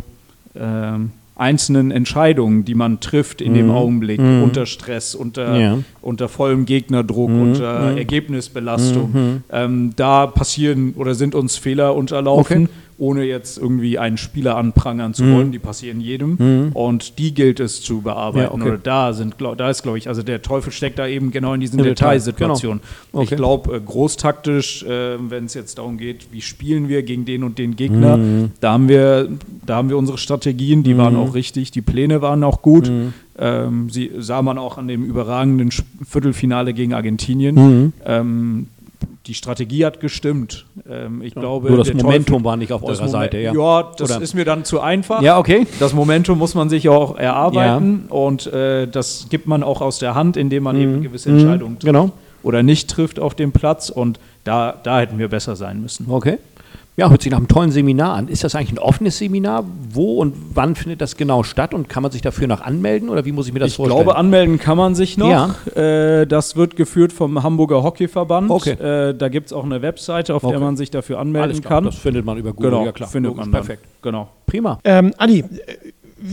ähm, 0.56 1.14
einzelnen 1.38 1.92
Entscheidungen, 1.92 2.66
die 2.66 2.76
man 2.76 3.00
trifft 3.00 3.42
in 3.42 3.52
mhm. 3.52 3.56
dem 3.56 3.72
Augenblick, 3.72 4.20
mhm. 4.20 4.44
unter 4.44 4.66
Stress, 4.66 5.16
unter, 5.16 5.58
ja. 5.58 5.78
unter 6.02 6.28
vollem 6.30 6.66
Gegnerdruck, 6.66 7.30
mhm. 7.30 7.42
unter 7.42 7.92
mhm. 7.92 7.98
Ergebnisbelastung. 7.98 9.12
Mhm. 9.14 9.44
Ähm, 9.52 9.94
da 9.96 10.28
passieren 10.28 10.94
oder 10.96 11.14
sind 11.16 11.36
uns 11.36 11.56
Fehler 11.56 11.96
unterlaufen. 11.96 12.64
Okay 12.64 12.74
ohne 13.00 13.24
jetzt 13.24 13.58
irgendwie 13.58 14.00
einen 14.00 14.18
Spieler 14.18 14.58
anprangern 14.58 15.14
zu 15.14 15.24
mhm. 15.24 15.36
wollen. 15.36 15.52
Die 15.52 15.60
passieren 15.60 16.02
jedem. 16.02 16.38
Mhm. 16.40 16.72
Und 16.74 17.20
die 17.20 17.34
gilt 17.34 17.60
es 17.60 17.82
zu 17.82 18.02
bearbeiten. 18.02 18.46
Ja, 18.46 18.52
okay. 18.52 18.70
Oder 18.70 18.78
da 18.78 19.14
sind, 19.14 19.38
glaub, 19.38 19.58
da 19.58 19.70
ist, 19.70 19.84
glaube 19.84 19.98
ich, 19.98 20.08
also 20.08 20.24
der 20.24 20.42
Teufel 20.42 20.72
steckt 20.72 20.98
da 20.98 21.08
eben 21.08 21.32
genau 21.32 21.54
in 21.54 21.62
diesen 21.62 21.82
Detailsituationen. 21.82 22.80
Genau. 22.82 23.22
Okay. 23.24 23.34
Ich 23.34 23.38
glaube, 23.38 23.76
äh, 23.76 23.80
großtaktisch, 23.80 24.84
äh, 24.84 25.18
wenn 25.30 25.46
es 25.46 25.54
jetzt 25.54 25.78
darum 25.78 25.98
geht, 25.98 26.28
wie 26.32 26.42
spielen 26.42 26.90
wir 26.90 27.04
gegen 27.04 27.26
den 27.26 27.44
und 27.44 27.60
den 27.60 27.76
Gegner, 27.76 28.18
mhm. 28.18 28.52
da 28.60 28.74
haben 28.74 28.90
wir, 28.90 29.30
da 29.66 29.76
haben 29.76 29.90
wir 29.90 29.98
unsere 29.98 30.18
Strategien, 30.18 30.84
die 30.84 30.98
waren 30.98 31.14
mhm. 31.14 31.20
auch 31.20 31.36
richtig, 31.36 31.72
die 31.72 31.82
Pläne 31.82 32.22
waren 32.22 32.44
auch 32.44 32.62
gut. 32.62 32.90
Mhm. 32.90 33.14
Ähm, 33.40 33.90
sie 33.92 34.12
sah 34.18 34.42
man 34.42 34.58
auch 34.58 34.80
an 34.80 34.88
dem 34.88 35.04
überragenden 35.06 35.70
Viertelfinale 36.04 36.74
gegen 36.74 36.96
Argentinien. 36.96 37.56
Mhm. 37.56 37.94
Ähm, 38.04 38.68
die 39.28 39.34
Strategie 39.34 39.86
hat 39.86 40.00
gestimmt. 40.00 40.66
Ähm, 40.90 41.22
ich 41.22 41.36
ja, 41.36 41.42
glaube, 41.42 41.68
nur 41.68 41.78
das 41.78 41.94
Momentum 41.94 42.26
Teufel, 42.26 42.46
war 42.46 42.58
nicht 42.58 42.72
auf 42.72 42.82
eurer 42.84 43.08
Seite. 43.10 43.38
Ja, 43.38 43.54
ja 43.54 43.92
das 43.98 44.10
Oder? 44.10 44.22
ist 44.22 44.34
mir 44.34 44.46
dann 44.46 44.64
zu 44.64 44.80
einfach. 44.80 45.22
Ja, 45.22 45.38
okay. 45.38 45.68
Das 45.80 45.94
Momentum 45.94 46.38
muss 46.38 46.56
man 46.56 46.70
sich 46.70 46.88
auch 46.88 47.18
erarbeiten 47.18 48.06
ja. 48.08 48.16
und 48.16 48.48
äh, 48.48 48.88
das 48.88 49.28
gibt 49.30 49.46
man 49.48 49.64
auch 49.64 49.82
aus 49.82 50.00
der 50.00 50.16
Hand, 50.16 50.38
indem 50.38 50.64
man 50.64 50.78
mhm. 50.78 50.82
eben 50.82 51.02
gewisse 51.04 51.30
Entscheidungen 51.30 51.74
mhm. 51.74 51.80
trifft 51.80 51.86
genau. 51.86 52.12
oder 52.42 52.64
nicht 52.64 52.90
trifft 52.90 53.20
auf 53.20 53.36
dem 53.36 53.52
Platz 53.52 53.90
und 53.90 54.20
da, 54.46 54.76
da 54.82 55.02
hätten 55.02 55.20
wir 55.20 55.28
besser 55.28 55.58
sein 55.58 55.82
müssen. 55.82 56.06
Okay. 56.10 56.38
Ja, 57.00 57.12
hört 57.12 57.22
sich 57.22 57.32
nach 57.32 57.38
einem 57.38 57.48
tollen 57.48 57.70
Seminar 57.70 58.16
an. 58.16 58.28
Ist 58.28 58.44
das 58.44 58.56
eigentlich 58.56 58.72
ein 58.72 58.80
offenes 58.80 59.20
Seminar? 59.20 59.66
Wo 59.92 60.20
und 60.20 60.34
wann 60.56 60.74
findet 60.74 61.00
das 61.00 61.16
genau 61.16 61.44
statt? 61.44 61.76
Und 61.76 61.90
kann 61.90 62.02
man 62.02 62.12
sich 62.12 62.24
dafür 62.24 62.48
noch 62.48 62.60
anmelden 62.60 63.10
oder 63.10 63.24
wie 63.24 63.32
muss 63.32 63.46
ich 63.46 63.54
mir 63.54 63.60
das 63.60 63.70
ich 63.70 63.76
vorstellen? 63.76 64.00
Ich 64.00 64.04
glaube, 64.04 64.18
anmelden 64.18 64.58
kann 64.58 64.78
man 64.78 64.96
sich 64.96 65.16
noch. 65.16 65.30
Ja. 65.30 65.54
Äh, 65.76 66.26
das 66.26 66.56
wird 66.56 66.76
geführt 66.76 67.14
vom 67.14 67.44
Hamburger 67.44 67.84
Hockeyverband. 67.84 68.50
Okay. 68.50 68.72
Äh, 68.72 69.14
da 69.14 69.30
gibt 69.30 69.46
es 69.46 69.54
auch 69.54 69.64
eine 69.64 69.84
Webseite, 69.84 70.34
auf 70.34 70.44
okay. 70.44 70.54
der 70.54 70.60
man 70.60 70.76
sich 70.76 70.90
dafür 70.90 71.20
anmelden 71.20 71.62
kann. 71.62 71.84
Das 71.84 71.98
findet 71.98 72.26
man 72.26 72.36
über 72.40 72.52
Google. 72.54 72.72
Genau, 72.72 72.86
ja, 72.86 72.92
klar. 72.92 73.08
findet 73.08 73.36
man 73.36 73.52
perfekt. 73.52 73.84
Genau. 74.02 74.30
Prima. 74.48 74.80
Ähm, 74.84 75.14
Adi, 75.18 75.44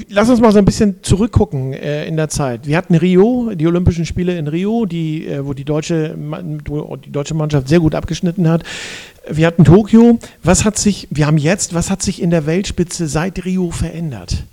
Lass 0.08 0.30
uns 0.30 0.40
mal 0.40 0.50
so 0.50 0.58
ein 0.58 0.64
bisschen 0.64 1.02
zurückgucken 1.02 1.74
äh, 1.74 2.06
in 2.06 2.16
der 2.16 2.28
Zeit. 2.28 2.66
Wir 2.66 2.76
hatten 2.76 2.94
Rio, 2.94 3.50
die 3.54 3.66
Olympischen 3.66 4.06
Spiele 4.06 4.38
in 4.38 4.48
Rio, 4.48 4.86
die, 4.86 5.26
äh, 5.26 5.44
wo 5.44 5.52
die 5.52 5.64
deutsche, 5.64 6.16
wo 6.66 6.96
die 6.96 7.12
deutsche 7.12 7.34
Mannschaft 7.34 7.68
sehr 7.68 7.80
gut 7.80 7.94
abgeschnitten 7.94 8.48
hat. 8.48 8.62
Wir 9.28 9.46
hatten 9.46 9.64
Tokio. 9.64 10.18
Was 10.42 10.64
hat 10.64 10.78
sich, 10.78 11.08
wir 11.10 11.26
haben 11.26 11.38
jetzt, 11.38 11.74
was 11.74 11.90
hat 11.90 12.02
sich 12.02 12.22
in 12.22 12.30
der 12.30 12.46
Weltspitze 12.46 13.08
seit 13.08 13.44
Rio 13.44 13.70
verändert? 13.70 14.44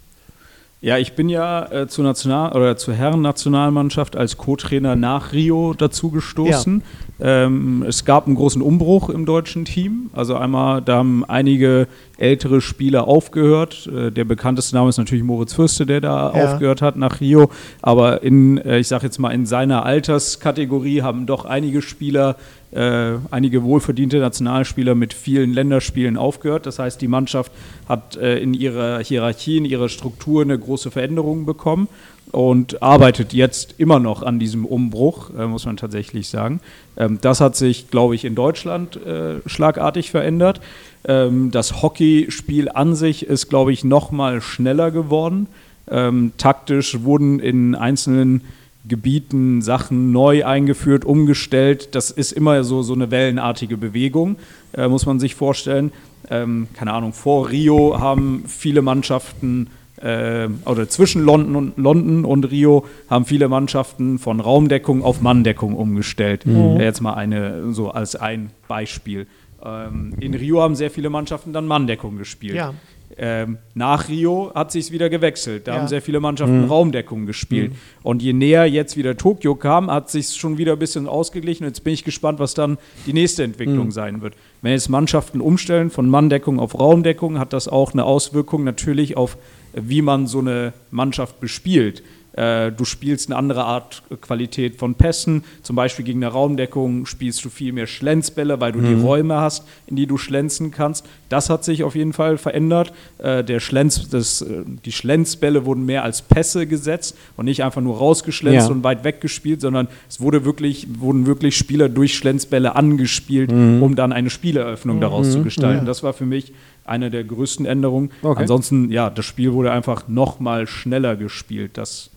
Ja, 0.83 0.97
ich 0.97 1.13
bin 1.13 1.29
ja 1.29 1.71
äh, 1.71 1.87
zur 1.87 2.03
National 2.03 2.53
oder 2.53 2.75
zur 2.75 2.95
Herren-Nationalmannschaft 2.95 4.15
als 4.15 4.37
Co-Trainer 4.37 4.95
nach 4.95 5.31
Rio 5.31 5.75
dazugestoßen. 5.75 6.81
Ja. 7.19 7.45
Ähm, 7.45 7.85
es 7.87 8.03
gab 8.03 8.25
einen 8.25 8.35
großen 8.35 8.63
Umbruch 8.63 9.11
im 9.11 9.27
deutschen 9.27 9.63
Team. 9.63 10.09
Also 10.13 10.35
einmal, 10.35 10.81
da 10.81 10.97
haben 10.97 11.23
einige 11.23 11.87
ältere 12.17 12.61
Spieler 12.61 13.07
aufgehört. 13.07 13.91
Äh, 13.95 14.11
der 14.11 14.25
bekannteste 14.25 14.75
Name 14.75 14.89
ist 14.89 14.97
natürlich 14.97 15.23
Moritz 15.23 15.53
Fürste, 15.53 15.85
der 15.85 16.01
da 16.01 16.33
ja. 16.35 16.45
aufgehört 16.45 16.81
hat 16.81 16.95
nach 16.95 17.21
Rio. 17.21 17.51
Aber 17.83 18.23
in, 18.23 18.57
äh, 18.57 18.79
ich 18.79 18.87
sage 18.87 19.05
jetzt 19.05 19.19
mal, 19.19 19.29
in 19.29 19.45
seiner 19.45 19.85
Alterskategorie 19.85 21.03
haben 21.03 21.27
doch 21.27 21.45
einige 21.45 21.83
Spieler 21.83 22.37
äh, 22.71 23.17
einige 23.31 23.63
wohlverdiente 23.63 24.19
Nationalspieler 24.19 24.95
mit 24.95 25.13
vielen 25.13 25.53
Länderspielen 25.53 26.17
aufgehört. 26.17 26.65
Das 26.65 26.79
heißt, 26.79 27.01
die 27.01 27.07
Mannschaft 27.07 27.51
hat 27.87 28.15
äh, 28.15 28.37
in 28.39 28.53
ihrer 28.53 28.99
Hierarchie, 28.99 29.57
in 29.57 29.65
ihrer 29.65 29.89
Struktur 29.89 30.41
eine 30.41 30.57
große 30.57 30.91
Veränderung 30.91 31.45
bekommen 31.45 31.87
und 32.31 32.81
arbeitet 32.81 33.33
jetzt 33.33 33.75
immer 33.77 33.99
noch 33.99 34.23
an 34.23 34.39
diesem 34.39 34.65
Umbruch, 34.65 35.31
äh, 35.37 35.47
muss 35.47 35.65
man 35.65 35.77
tatsächlich 35.77 36.29
sagen. 36.29 36.61
Ähm, 36.95 37.19
das 37.21 37.41
hat 37.41 37.55
sich, 37.55 37.89
glaube 37.91 38.15
ich, 38.15 38.23
in 38.25 38.35
Deutschland 38.35 38.95
äh, 38.95 39.41
schlagartig 39.45 40.11
verändert. 40.11 40.61
Ähm, 41.03 41.51
das 41.51 41.81
Hockeyspiel 41.81 42.69
an 42.69 42.95
sich 42.95 43.25
ist, 43.25 43.49
glaube 43.49 43.73
ich, 43.73 43.83
noch 43.83 44.11
mal 44.11 44.39
schneller 44.41 44.91
geworden. 44.91 45.47
Ähm, 45.89 46.31
taktisch 46.37 47.03
wurden 47.03 47.39
in 47.39 47.75
einzelnen 47.75 48.43
Gebieten 48.87 49.61
Sachen 49.61 50.11
neu 50.11 50.45
eingeführt, 50.45 51.05
umgestellt. 51.05 51.95
Das 51.95 52.11
ist 52.11 52.31
immer 52.31 52.63
so, 52.63 52.81
so 52.81 52.93
eine 52.93 53.11
wellenartige 53.11 53.77
Bewegung, 53.77 54.37
äh, 54.73 54.87
muss 54.87 55.05
man 55.05 55.19
sich 55.19 55.35
vorstellen. 55.35 55.91
Ähm, 56.29 56.67
keine 56.73 56.93
Ahnung, 56.93 57.13
vor 57.13 57.49
Rio 57.49 57.99
haben 57.99 58.43
viele 58.47 58.81
Mannschaften 58.81 59.67
äh, 59.97 60.47
oder 60.65 60.89
zwischen 60.89 61.23
London 61.23 61.55
und, 61.55 61.77
London 61.77 62.25
und 62.25 62.49
Rio 62.49 62.85
haben 63.09 63.25
viele 63.25 63.47
Mannschaften 63.47 64.17
von 64.17 64.39
Raumdeckung 64.39 65.03
auf 65.03 65.21
Manndeckung 65.21 65.75
umgestellt. 65.75 66.45
Mhm. 66.45 66.79
Äh, 66.79 66.85
jetzt 66.85 67.01
mal 67.01 67.13
eine, 67.13 67.73
so 67.73 67.91
als 67.91 68.15
ein 68.15 68.49
Beispiel. 68.67 69.27
Ähm, 69.63 70.13
in 70.19 70.33
Rio 70.33 70.61
haben 70.61 70.75
sehr 70.75 70.89
viele 70.89 71.09
Mannschaften 71.09 71.53
dann 71.53 71.67
Manndeckung 71.67 72.17
gespielt. 72.17 72.55
Ja. 72.55 72.73
Ähm, 73.17 73.57
nach 73.73 74.09
Rio 74.09 74.51
hat 74.53 74.71
sich 74.71 74.91
wieder 74.91 75.09
gewechselt. 75.09 75.67
Da 75.67 75.73
ja. 75.73 75.79
haben 75.79 75.87
sehr 75.87 76.01
viele 76.01 76.19
Mannschaften 76.19 76.61
mhm. 76.61 76.67
Raumdeckung 76.67 77.25
gespielt. 77.25 77.71
Mhm. 77.71 77.77
Und 78.03 78.21
je 78.21 78.33
näher 78.33 78.65
jetzt 78.65 78.97
wieder 78.97 79.17
Tokio 79.17 79.55
kam, 79.55 79.89
hat 79.91 80.09
sich 80.09 80.35
schon 80.35 80.57
wieder 80.57 80.73
ein 80.73 80.79
bisschen 80.79 81.07
ausgeglichen. 81.07 81.65
Jetzt 81.65 81.83
bin 81.83 81.93
ich 81.93 82.03
gespannt, 82.03 82.39
was 82.39 82.53
dann 82.53 82.77
die 83.05 83.13
nächste 83.13 83.43
Entwicklung 83.43 83.87
mhm. 83.87 83.91
sein 83.91 84.21
wird. 84.21 84.35
Wenn 84.61 84.73
jetzt 84.73 84.89
Mannschaften 84.89 85.41
umstellen 85.41 85.89
von 85.89 86.09
Manndeckung 86.09 86.59
auf 86.59 86.79
Raumdeckung, 86.79 87.39
hat 87.39 87.53
das 87.53 87.67
auch 87.67 87.93
eine 87.93 88.05
Auswirkung 88.05 88.63
natürlich 88.63 89.17
auf, 89.17 89.37
wie 89.73 90.01
man 90.01 90.27
so 90.27 90.39
eine 90.39 90.73
Mannschaft 90.91 91.39
bespielt. 91.39 92.03
Äh, 92.33 92.71
du 92.71 92.85
spielst 92.85 93.29
eine 93.29 93.37
andere 93.37 93.65
Art 93.65 94.03
äh, 94.09 94.15
Qualität 94.15 94.77
von 94.77 94.95
Pässen. 94.95 95.43
Zum 95.63 95.75
Beispiel 95.75 96.05
gegen 96.05 96.23
eine 96.23 96.31
Raumdeckung 96.31 97.05
spielst 97.05 97.43
du 97.43 97.49
viel 97.49 97.73
mehr 97.73 97.87
Schlenzbälle, 97.87 98.61
weil 98.61 98.71
du 98.71 98.79
mhm. 98.79 98.87
die 98.87 99.01
Räume 99.01 99.35
hast, 99.35 99.67
in 99.87 99.97
die 99.97 100.07
du 100.07 100.17
schlänzen 100.17 100.71
kannst. 100.71 101.05
Das 101.27 101.49
hat 101.49 101.65
sich 101.65 101.83
auf 101.83 101.95
jeden 101.95 102.13
Fall 102.13 102.37
verändert. 102.37 102.93
Äh, 103.17 103.43
der 103.43 103.59
Schlenz, 103.59 104.09
das, 104.09 104.45
die 104.85 104.91
Schlenzbälle 104.91 105.65
wurden 105.65 105.85
mehr 105.85 106.03
als 106.03 106.21
Pässe 106.21 106.67
gesetzt 106.67 107.17
und 107.35 107.45
nicht 107.45 107.63
einfach 107.63 107.81
nur 107.81 107.97
rausgeschlänzt 107.97 108.67
ja. 108.67 108.73
und 108.73 108.83
weit 108.83 109.03
weggespielt, 109.03 109.59
sondern 109.59 109.87
es 110.07 110.21
wurde 110.21 110.45
wirklich, 110.45 110.87
wurden 110.99 111.25
wirklich 111.25 111.57
Spieler 111.57 111.89
durch 111.89 112.15
Schlenzbälle 112.15 112.75
angespielt, 112.75 113.51
mhm. 113.51 113.83
um 113.83 113.95
dann 113.95 114.13
eine 114.13 114.29
Spieleröffnung 114.29 114.97
mhm. 114.97 115.01
daraus 115.01 115.31
zu 115.31 115.43
gestalten. 115.43 115.79
Ja. 115.79 115.85
Das 115.85 116.01
war 116.03 116.13
für 116.13 116.25
mich 116.25 116.53
eine 116.85 117.11
der 117.11 117.23
größten 117.23 117.65
Änderungen. 117.65 118.11
Okay. 118.21 118.41
Ansonsten, 118.41 118.89
ja, 118.89 119.09
das 119.09 119.25
Spiel 119.25 119.53
wurde 119.53 119.71
einfach 119.71 120.07
noch 120.07 120.39
mal 120.39 120.67
schneller 120.67 121.15
gespielt. 121.15 121.77
Das 121.77 122.09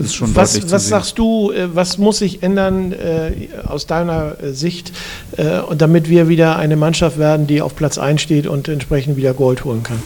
ist 0.00 0.14
schon 0.14 0.34
was, 0.34 0.70
was 0.70 0.88
sagst 0.88 1.18
du, 1.18 1.52
äh, 1.52 1.74
was 1.74 1.98
muss 1.98 2.18
sich 2.18 2.42
ändern 2.42 2.92
äh, 2.92 3.32
aus 3.64 3.86
deiner 3.86 4.42
äh, 4.42 4.52
Sicht, 4.52 4.92
äh, 5.36 5.60
damit 5.76 6.08
wir 6.08 6.28
wieder 6.28 6.56
eine 6.56 6.76
Mannschaft 6.76 7.18
werden, 7.18 7.46
die 7.46 7.62
auf 7.62 7.76
Platz 7.76 7.98
1 7.98 8.20
steht 8.20 8.46
und 8.46 8.68
entsprechend 8.68 9.16
wieder 9.16 9.34
Gold 9.34 9.64
holen 9.64 9.82
kann? 9.82 10.02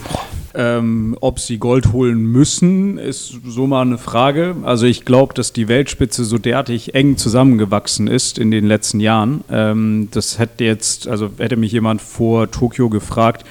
Ähm, 0.57 1.17
ob 1.19 1.39
sie 1.39 1.57
Gold 1.57 1.91
holen 1.91 2.23
müssen, 2.23 2.97
ist 2.97 3.39
so 3.45 3.67
mal 3.67 3.81
eine 3.81 3.97
Frage. 3.97 4.55
Also 4.63 4.85
ich 4.85 5.03
glaube, 5.03 5.33
dass 5.33 5.51
die 5.51 5.67
Weltspitze 5.67 6.23
so 6.23 6.37
derartig 6.37 6.95
eng 6.95 7.17
zusammengewachsen 7.17 8.07
ist 8.07 8.37
in 8.37 8.51
den 8.51 8.65
letzten 8.65 9.01
Jahren. 9.01 9.43
Ähm, 9.51 10.07
das 10.11 10.39
hätte 10.39 10.63
jetzt, 10.63 11.09
also 11.09 11.29
hätte 11.39 11.57
mich 11.57 11.73
jemand 11.73 12.01
vor 12.01 12.49
Tokio 12.51 12.89
gefragt, 12.89 13.45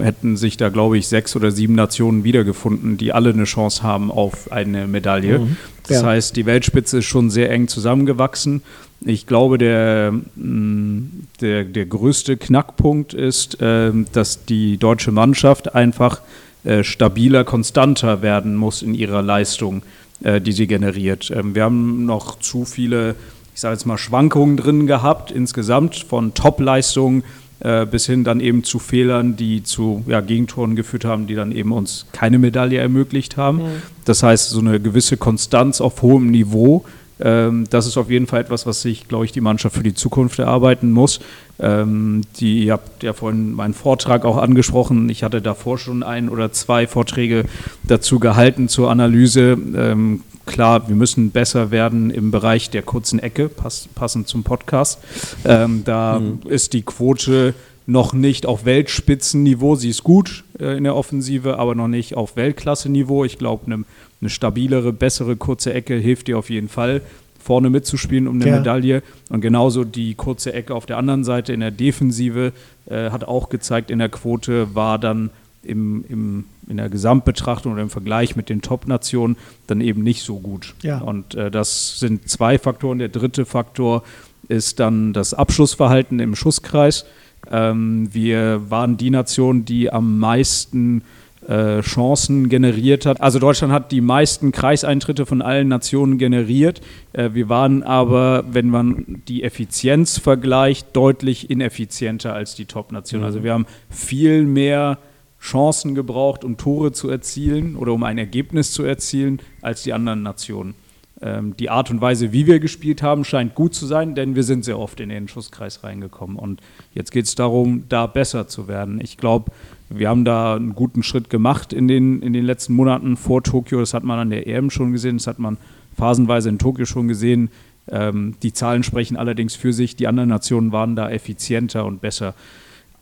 hätten 0.00 0.36
sich 0.36 0.56
da, 0.56 0.68
glaube 0.68 0.98
ich, 0.98 1.08
sechs 1.08 1.36
oder 1.36 1.50
sieben 1.50 1.74
Nationen 1.74 2.24
wiedergefunden, 2.24 2.96
die 2.96 3.12
alle 3.12 3.30
eine 3.30 3.44
Chance 3.44 3.82
haben 3.82 4.10
auf 4.10 4.52
eine 4.52 4.86
Medaille. 4.86 5.40
Mhm. 5.40 5.56
Das 5.86 6.02
ja. 6.02 6.08
heißt, 6.08 6.36
die 6.36 6.46
Weltspitze 6.46 6.98
ist 6.98 7.04
schon 7.06 7.30
sehr 7.30 7.50
eng 7.50 7.68
zusammengewachsen. 7.68 8.62
Ich 9.00 9.26
glaube, 9.26 9.58
der, 9.58 10.12
mm, 10.12 11.26
der, 11.40 11.64
der 11.64 11.86
größte 11.86 12.36
Knackpunkt 12.36 13.14
ist, 13.14 13.60
äh, 13.60 13.92
dass 14.12 14.44
die 14.44 14.78
deutsche 14.78 15.12
Mannschaft 15.12 15.74
einfach 15.74 16.20
äh, 16.64 16.82
stabiler, 16.82 17.44
konstanter 17.44 18.22
werden 18.22 18.56
muss 18.56 18.82
in 18.82 18.94
ihrer 18.94 19.22
Leistung, 19.22 19.82
äh, 20.22 20.40
die 20.40 20.52
sie 20.52 20.66
generiert. 20.66 21.30
Ähm, 21.30 21.54
wir 21.54 21.62
haben 21.64 22.06
noch 22.06 22.40
zu 22.40 22.64
viele, 22.64 23.14
ich 23.54 23.60
sage 23.60 23.74
jetzt 23.74 23.86
mal, 23.86 23.98
Schwankungen 23.98 24.56
drin 24.56 24.86
gehabt, 24.86 25.30
insgesamt 25.30 25.94
von 25.96 26.34
Top-Leistungen 26.34 27.22
bis 27.58 28.06
hin 28.06 28.22
dann 28.22 28.40
eben 28.40 28.64
zu 28.64 28.78
Fehlern, 28.78 29.36
die 29.36 29.62
zu 29.62 30.04
ja, 30.06 30.20
Gegentoren 30.20 30.76
geführt 30.76 31.06
haben, 31.06 31.26
die 31.26 31.34
dann 31.34 31.52
eben 31.52 31.72
uns 31.72 32.06
keine 32.12 32.38
Medaille 32.38 32.78
ermöglicht 32.78 33.36
haben. 33.36 33.58
Mhm. 33.58 33.82
Das 34.04 34.22
heißt, 34.22 34.50
so 34.50 34.60
eine 34.60 34.78
gewisse 34.78 35.16
Konstanz 35.16 35.80
auf 35.80 36.02
hohem 36.02 36.30
Niveau, 36.30 36.84
ähm, 37.18 37.64
das 37.70 37.86
ist 37.86 37.96
auf 37.96 38.10
jeden 38.10 38.26
Fall 38.26 38.40
etwas, 38.40 38.66
was 38.66 38.82
sich, 38.82 39.08
glaube 39.08 39.24
ich, 39.24 39.32
die 39.32 39.40
Mannschaft 39.40 39.76
für 39.76 39.82
die 39.82 39.94
Zukunft 39.94 40.38
erarbeiten 40.38 40.90
muss. 40.90 41.20
Ähm, 41.58 42.22
die, 42.38 42.64
ihr 42.64 42.74
habt 42.74 43.02
ja 43.02 43.14
vorhin 43.14 43.52
meinen 43.52 43.74
Vortrag 43.74 44.24
auch 44.24 44.36
angesprochen. 44.36 45.08
Ich 45.08 45.22
hatte 45.22 45.40
davor 45.40 45.78
schon 45.78 46.02
ein 46.02 46.28
oder 46.28 46.52
zwei 46.52 46.86
Vorträge 46.86 47.46
dazu 47.84 48.18
gehalten 48.18 48.68
zur 48.68 48.90
Analyse. 48.90 49.56
Ähm, 49.74 50.22
klar, 50.46 50.88
wir 50.88 50.96
müssen 50.96 51.30
besser 51.30 51.70
werden 51.70 52.10
im 52.10 52.30
Bereich 52.30 52.70
der 52.70 52.82
kurzen 52.82 53.18
Ecke, 53.18 53.48
pass, 53.48 53.88
passend 53.94 54.28
zum 54.28 54.44
Podcast. 54.44 54.98
Ähm, 55.44 55.82
da 55.84 56.20
mhm. 56.20 56.40
ist 56.48 56.72
die 56.72 56.82
Quote 56.82 57.54
noch 57.86 58.12
nicht 58.12 58.46
auf 58.46 58.64
Weltspitzenniveau. 58.64 59.76
Sie 59.76 59.90
ist 59.90 60.02
gut 60.02 60.44
äh, 60.58 60.76
in 60.76 60.84
der 60.84 60.96
Offensive, 60.96 61.58
aber 61.58 61.74
noch 61.74 61.88
nicht 61.88 62.16
auf 62.16 62.36
Weltklasse-Niveau. 62.36 63.24
Ich 63.24 63.38
glaube, 63.38 63.66
eine 63.66 63.84
ne 64.20 64.28
stabilere, 64.28 64.92
bessere 64.92 65.36
kurze 65.36 65.72
Ecke 65.72 65.94
hilft 65.94 66.28
dir 66.28 66.38
auf 66.38 66.50
jeden 66.50 66.68
Fall, 66.68 67.02
vorne 67.38 67.70
mitzuspielen 67.70 68.26
um 68.26 68.40
eine 68.40 68.50
ja. 68.50 68.56
Medaille. 68.58 69.02
Und 69.28 69.40
genauso 69.40 69.84
die 69.84 70.14
kurze 70.14 70.52
Ecke 70.52 70.74
auf 70.74 70.86
der 70.86 70.98
anderen 70.98 71.22
Seite 71.22 71.52
in 71.52 71.60
der 71.60 71.70
Defensive 71.70 72.52
äh, 72.86 73.10
hat 73.10 73.24
auch 73.24 73.48
gezeigt, 73.48 73.90
in 73.90 74.00
der 74.00 74.08
Quote 74.08 74.74
war 74.74 74.98
dann 74.98 75.30
im, 75.66 76.04
im, 76.08 76.44
in 76.68 76.76
der 76.76 76.88
Gesamtbetrachtung 76.88 77.72
oder 77.72 77.82
im 77.82 77.90
Vergleich 77.90 78.36
mit 78.36 78.48
den 78.48 78.62
Top-Nationen 78.62 79.36
dann 79.66 79.80
eben 79.80 80.02
nicht 80.02 80.22
so 80.22 80.38
gut. 80.38 80.74
Ja. 80.82 80.98
Und 80.98 81.34
äh, 81.34 81.50
das 81.50 81.98
sind 81.98 82.28
zwei 82.28 82.58
Faktoren. 82.58 82.98
Der 82.98 83.08
dritte 83.08 83.44
Faktor 83.44 84.02
ist 84.48 84.80
dann 84.80 85.12
das 85.12 85.34
Abschlussverhalten 85.34 86.20
im 86.20 86.34
Schusskreis. 86.34 87.04
Ähm, 87.50 88.08
wir 88.12 88.70
waren 88.70 88.96
die 88.96 89.10
Nation, 89.10 89.64
die 89.64 89.92
am 89.92 90.18
meisten 90.18 91.02
äh, 91.48 91.80
Chancen 91.82 92.48
generiert 92.48 93.06
hat. 93.06 93.20
Also 93.20 93.38
Deutschland 93.38 93.72
hat 93.72 93.92
die 93.92 94.00
meisten 94.00 94.50
Kreiseintritte 94.52 95.26
von 95.26 95.42
allen 95.42 95.68
Nationen 95.68 96.18
generiert. 96.18 96.80
Äh, 97.12 97.30
wir 97.34 97.48
waren 97.48 97.82
aber, 97.82 98.44
wenn 98.50 98.68
man 98.68 99.22
die 99.28 99.44
Effizienz 99.44 100.18
vergleicht, 100.18 100.88
deutlich 100.94 101.48
ineffizienter 101.50 102.34
als 102.34 102.56
die 102.56 102.64
Top-Nation. 102.64 103.20
Mhm. 103.20 103.26
Also 103.26 103.44
wir 103.44 103.52
haben 103.52 103.66
viel 103.90 104.42
mehr 104.44 104.98
Chancen 105.46 105.94
gebraucht, 105.94 106.44
um 106.44 106.56
Tore 106.56 106.92
zu 106.92 107.08
erzielen 107.08 107.76
oder 107.76 107.92
um 107.92 108.02
ein 108.02 108.18
Ergebnis 108.18 108.72
zu 108.72 108.82
erzielen, 108.82 109.40
als 109.62 109.82
die 109.84 109.92
anderen 109.92 110.22
Nationen. 110.22 110.74
Ähm, 111.22 111.56
die 111.56 111.70
Art 111.70 111.90
und 111.90 112.00
Weise, 112.00 112.32
wie 112.32 112.46
wir 112.46 112.58
gespielt 112.58 113.00
haben, 113.02 113.24
scheint 113.24 113.54
gut 113.54 113.72
zu 113.72 113.86
sein, 113.86 114.14
denn 114.14 114.34
wir 114.34 114.42
sind 114.42 114.64
sehr 114.64 114.78
oft 114.78 115.00
in 115.00 115.08
den 115.08 115.28
Schusskreis 115.28 115.84
reingekommen. 115.84 116.36
Und 116.36 116.60
jetzt 116.92 117.10
geht 117.12 117.26
es 117.26 117.36
darum, 117.36 117.84
da 117.88 118.06
besser 118.06 118.48
zu 118.48 118.68
werden. 118.68 119.00
Ich 119.00 119.16
glaube, 119.16 119.52
wir 119.88 120.08
haben 120.08 120.24
da 120.24 120.56
einen 120.56 120.74
guten 120.74 121.02
Schritt 121.04 121.30
gemacht 121.30 121.72
in 121.72 121.86
den, 121.86 122.20
in 122.22 122.32
den 122.32 122.44
letzten 122.44 122.74
Monaten 122.74 123.16
vor 123.16 123.42
Tokio. 123.42 123.78
Das 123.78 123.94
hat 123.94 124.02
man 124.04 124.18
an 124.18 124.30
der 124.30 124.46
EM 124.46 124.68
schon 124.68 124.92
gesehen, 124.92 125.18
das 125.18 125.28
hat 125.28 125.38
man 125.38 125.58
phasenweise 125.96 126.48
in 126.48 126.58
Tokio 126.58 126.84
schon 126.84 127.08
gesehen. 127.08 127.50
Ähm, 127.88 128.34
die 128.42 128.52
Zahlen 128.52 128.82
sprechen 128.82 129.16
allerdings 129.16 129.54
für 129.54 129.72
sich. 129.72 129.94
Die 129.94 130.08
anderen 130.08 130.28
Nationen 130.28 130.72
waren 130.72 130.96
da 130.96 131.08
effizienter 131.08 131.86
und 131.86 132.00
besser. 132.00 132.34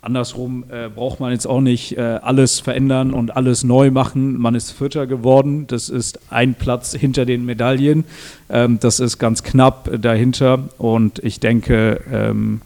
Andersrum 0.05 0.65
äh, 0.69 0.89
braucht 0.89 1.21
man 1.21 1.33
jetzt 1.33 1.47
auch 1.47 1.61
nicht 1.61 1.97
äh, 1.97 2.01
alles 2.01 2.61
verändern 2.61 3.13
und 3.13 3.37
alles 3.37 3.65
neu 3.65 3.91
machen. 3.91 4.39
Man 4.39 4.55
ist 4.55 4.71
Vierter 4.71 5.07
geworden. 5.07 5.67
Das 5.67 5.89
ist 5.89 6.21
ein 6.31 6.55
Platz 6.55 6.95
hinter 6.95 7.25
den 7.25 7.45
Medaillen. 7.45 8.05
Ähm, 8.49 8.79
das 8.81 9.01
ist 9.01 9.19
ganz 9.19 9.43
knapp 9.43 9.91
dahinter. 10.01 10.69
Und 10.79 11.19
ich 11.25 11.41
denke, 11.41 12.03
ähm, 12.13 12.61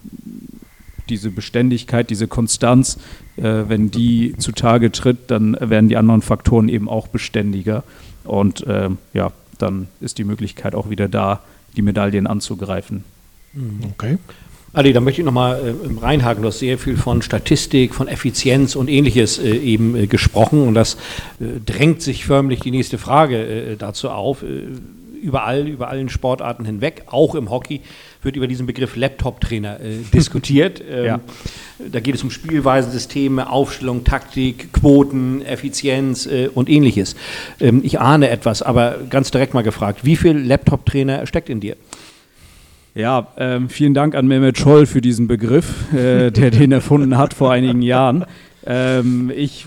diese 1.09 1.31
Beständigkeit, 1.31 2.11
diese 2.11 2.29
Konstanz, 2.29 2.99
äh, 3.37 3.43
wenn 3.43 3.91
die 3.91 4.35
zutage 4.39 4.93
tritt, 4.93 5.31
dann 5.31 5.57
werden 5.61 5.89
die 5.89 5.97
anderen 5.97 6.23
Faktoren 6.23 6.69
eben 6.69 6.89
auch 6.89 7.09
beständiger. 7.09 7.85
Und 8.25 8.67
äh, 8.67 8.91
ja, 9.15 9.33
dann 9.59 9.89
ist 10.01 10.19
die 10.19 10.25
Möglichkeit 10.25 10.75
auch 10.75 10.91
wieder 10.91 11.09
da, 11.09 11.41
die 11.77 11.83
Medaillen 11.83 12.27
anzugreifen. 12.27 13.05
Okay. 13.93 14.19
Adi, 14.75 14.93
da 14.93 15.01
möchte 15.01 15.23
ich 15.23 15.25
nochmal 15.25 15.61
äh, 15.61 16.05
reinhaken. 16.05 16.43
Du 16.43 16.49
hast 16.49 16.59
sehr 16.59 16.79
viel 16.79 16.97
von 16.97 17.23
Statistik, 17.23 17.95
von 17.95 18.07
Effizienz 18.07 18.77
und 18.77 18.89
ähnliches 18.89 19.39
äh, 19.39 19.51
eben 19.51 19.97
äh, 19.97 20.07
gesprochen 20.07 20.67
und 20.69 20.75
das 20.75 20.95
äh, 21.41 21.61
drängt 21.65 22.03
sich 22.03 22.27
förmlich 22.27 22.61
die 22.61 22.71
nächste 22.71 22.99
Frage 22.99 23.39
äh, 23.39 23.77
dazu 23.77 24.11
auf. 24.11 24.43
Äh, 24.43 24.67
überall, 25.23 25.67
über 25.67 25.89
allen 25.89 26.11
Sportarten 26.11 26.65
hinweg, 26.65 27.03
auch 27.07 27.35
im 27.35 27.51
Hockey, 27.51 27.81
wird 28.23 28.37
über 28.37 28.47
diesen 28.47 28.67
Begriff 28.67 28.95
Laptop-Trainer 28.95 29.79
diskutiert. 30.13 30.83
Ähm, 30.89 31.05
ja. 31.05 31.21
Da 31.91 32.01
geht 32.01 32.15
es 32.15 32.23
um 32.23 32.31
Spielweisensysteme, 32.31 33.51
Aufstellung, 33.51 34.05
Taktik, 34.05 34.73
Quoten, 34.73 35.43
Effizienz 35.43 36.29
und 36.55 36.69
ähnliches. 36.69 37.17
Ähm, 37.59 37.81
ich 37.83 37.99
ahne 37.99 38.29
etwas, 38.29 38.63
aber 38.63 38.99
ganz 39.11 39.33
direkt 39.33 39.55
mal 39.55 39.63
gefragt, 39.63 40.01
wie 40.05 40.15
viel 40.15 40.37
Laptop-Trainer 40.39 41.27
steckt 41.27 41.49
in 41.49 41.59
dir? 41.59 41.77
Ja, 42.99 43.29
ähm, 43.37 43.69
vielen 43.69 43.95
Dank 43.95 44.17
an 44.17 44.27
Mehmet 44.27 44.59
Scholl 44.59 44.85
für 44.85 45.01
diesen 45.01 45.29
Begriff, 45.29 45.93
äh, 45.93 46.33
der 46.33 46.51
den 46.51 46.73
erfunden 46.73 47.17
hat 47.17 47.33
vor 47.33 47.53
einigen 47.53 47.81
Jahren. 47.81 48.25
Ähm, 48.67 49.31
ich 49.33 49.67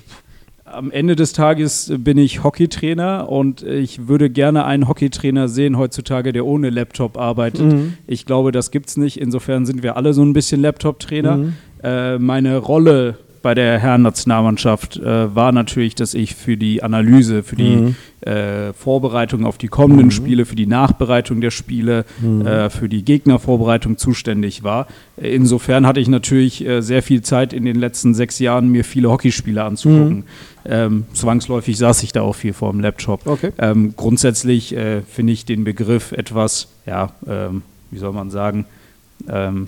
am 0.66 0.92
Ende 0.92 1.16
des 1.16 1.32
Tages 1.32 1.94
bin 1.98 2.18
ich 2.18 2.44
Hockeytrainer 2.44 3.30
und 3.30 3.64
ich 3.64 4.10
würde 4.10 4.30
gerne 4.30 4.66
einen 4.66 4.90
Hockeytrainer 4.90 5.48
sehen 5.48 5.78
heutzutage, 5.78 6.34
der 6.34 6.46
ohne 6.46 6.70
Laptop 6.70 7.18
arbeitet. 7.18 7.74
Mhm. 7.74 7.94
Ich 8.06 8.26
glaube, 8.26 8.52
das 8.52 8.70
gibt 8.70 8.90
es 8.90 8.98
nicht. 8.98 9.20
Insofern 9.20 9.66
sind 9.66 9.82
wir 9.82 9.96
alle 9.96 10.14
so 10.14 10.24
ein 10.24 10.34
bisschen 10.34 10.62
Laptop-Trainer. 10.62 11.38
Mhm. 11.38 11.54
Äh, 11.84 12.20
meine 12.20 12.58
Rolle 12.58 13.18
bei 13.42 13.54
der 13.54 13.80
Herren-Nationalmannschaft 13.80 14.98
äh, 14.98 15.36
war 15.36 15.52
natürlich, 15.52 15.96
dass 15.96 16.14
ich 16.14 16.36
für 16.36 16.58
die 16.58 16.84
Analyse, 16.84 17.44
für 17.44 17.56
die 17.56 17.76
mhm. 17.76 17.96
äh, 18.22 18.74
Vorbereitung 18.74 19.46
auf 19.46 19.58
die 19.58 19.68
kommenden 19.68 20.08
mhm. 20.08 20.12
Spiele, 20.12 20.46
für 20.46 20.56
die 20.56 20.68
Nachbereitung 20.68 21.42
der 21.42 21.52
Spiele, 21.52 22.06
mhm. 22.22 22.46
äh, 22.46 22.70
für 22.70 22.88
die 22.88 23.04
Gegnervorbereitung 23.04 23.98
zuständig 23.98 24.64
war. 24.64 24.88
Insofern 25.18 25.88
hatte 25.88 26.00
ich 26.00 26.08
natürlich 26.08 26.66
äh, 26.66 26.82
sehr 26.82 27.02
viel 27.04 27.22
Zeit 27.22 27.54
in 27.54 27.66
den 27.66 27.78
letzten 27.78 28.14
sechs 28.14 28.40
Jahren, 28.40 28.70
mir 28.70 28.84
viele 28.84 29.10
Hockeyspiele 29.10 29.64
anzugucken. 29.64 30.18
Mhm. 30.18 30.24
Ähm, 30.64 31.06
zwangsläufig 31.14 31.78
saß 31.78 32.04
ich 32.04 32.12
da 32.12 32.22
auch 32.22 32.36
viel 32.36 32.54
vor 32.54 32.72
dem 32.72 32.82
Laptop. 32.82 33.26
Okay. 33.26 33.52
Ähm, 33.58 33.96
grundsätzlich 33.98 34.76
äh, 34.76 35.02
finde 35.02 35.34
ich 35.34 35.46
den 35.46 35.64
Begriff 35.64 36.12
etwas, 36.12 36.68
ja, 36.86 37.10
ähm, 37.28 37.64
wie 37.90 37.98
soll 37.98 38.14
man 38.14 38.30
sagen, 38.30 38.66
ähm, 39.28 39.68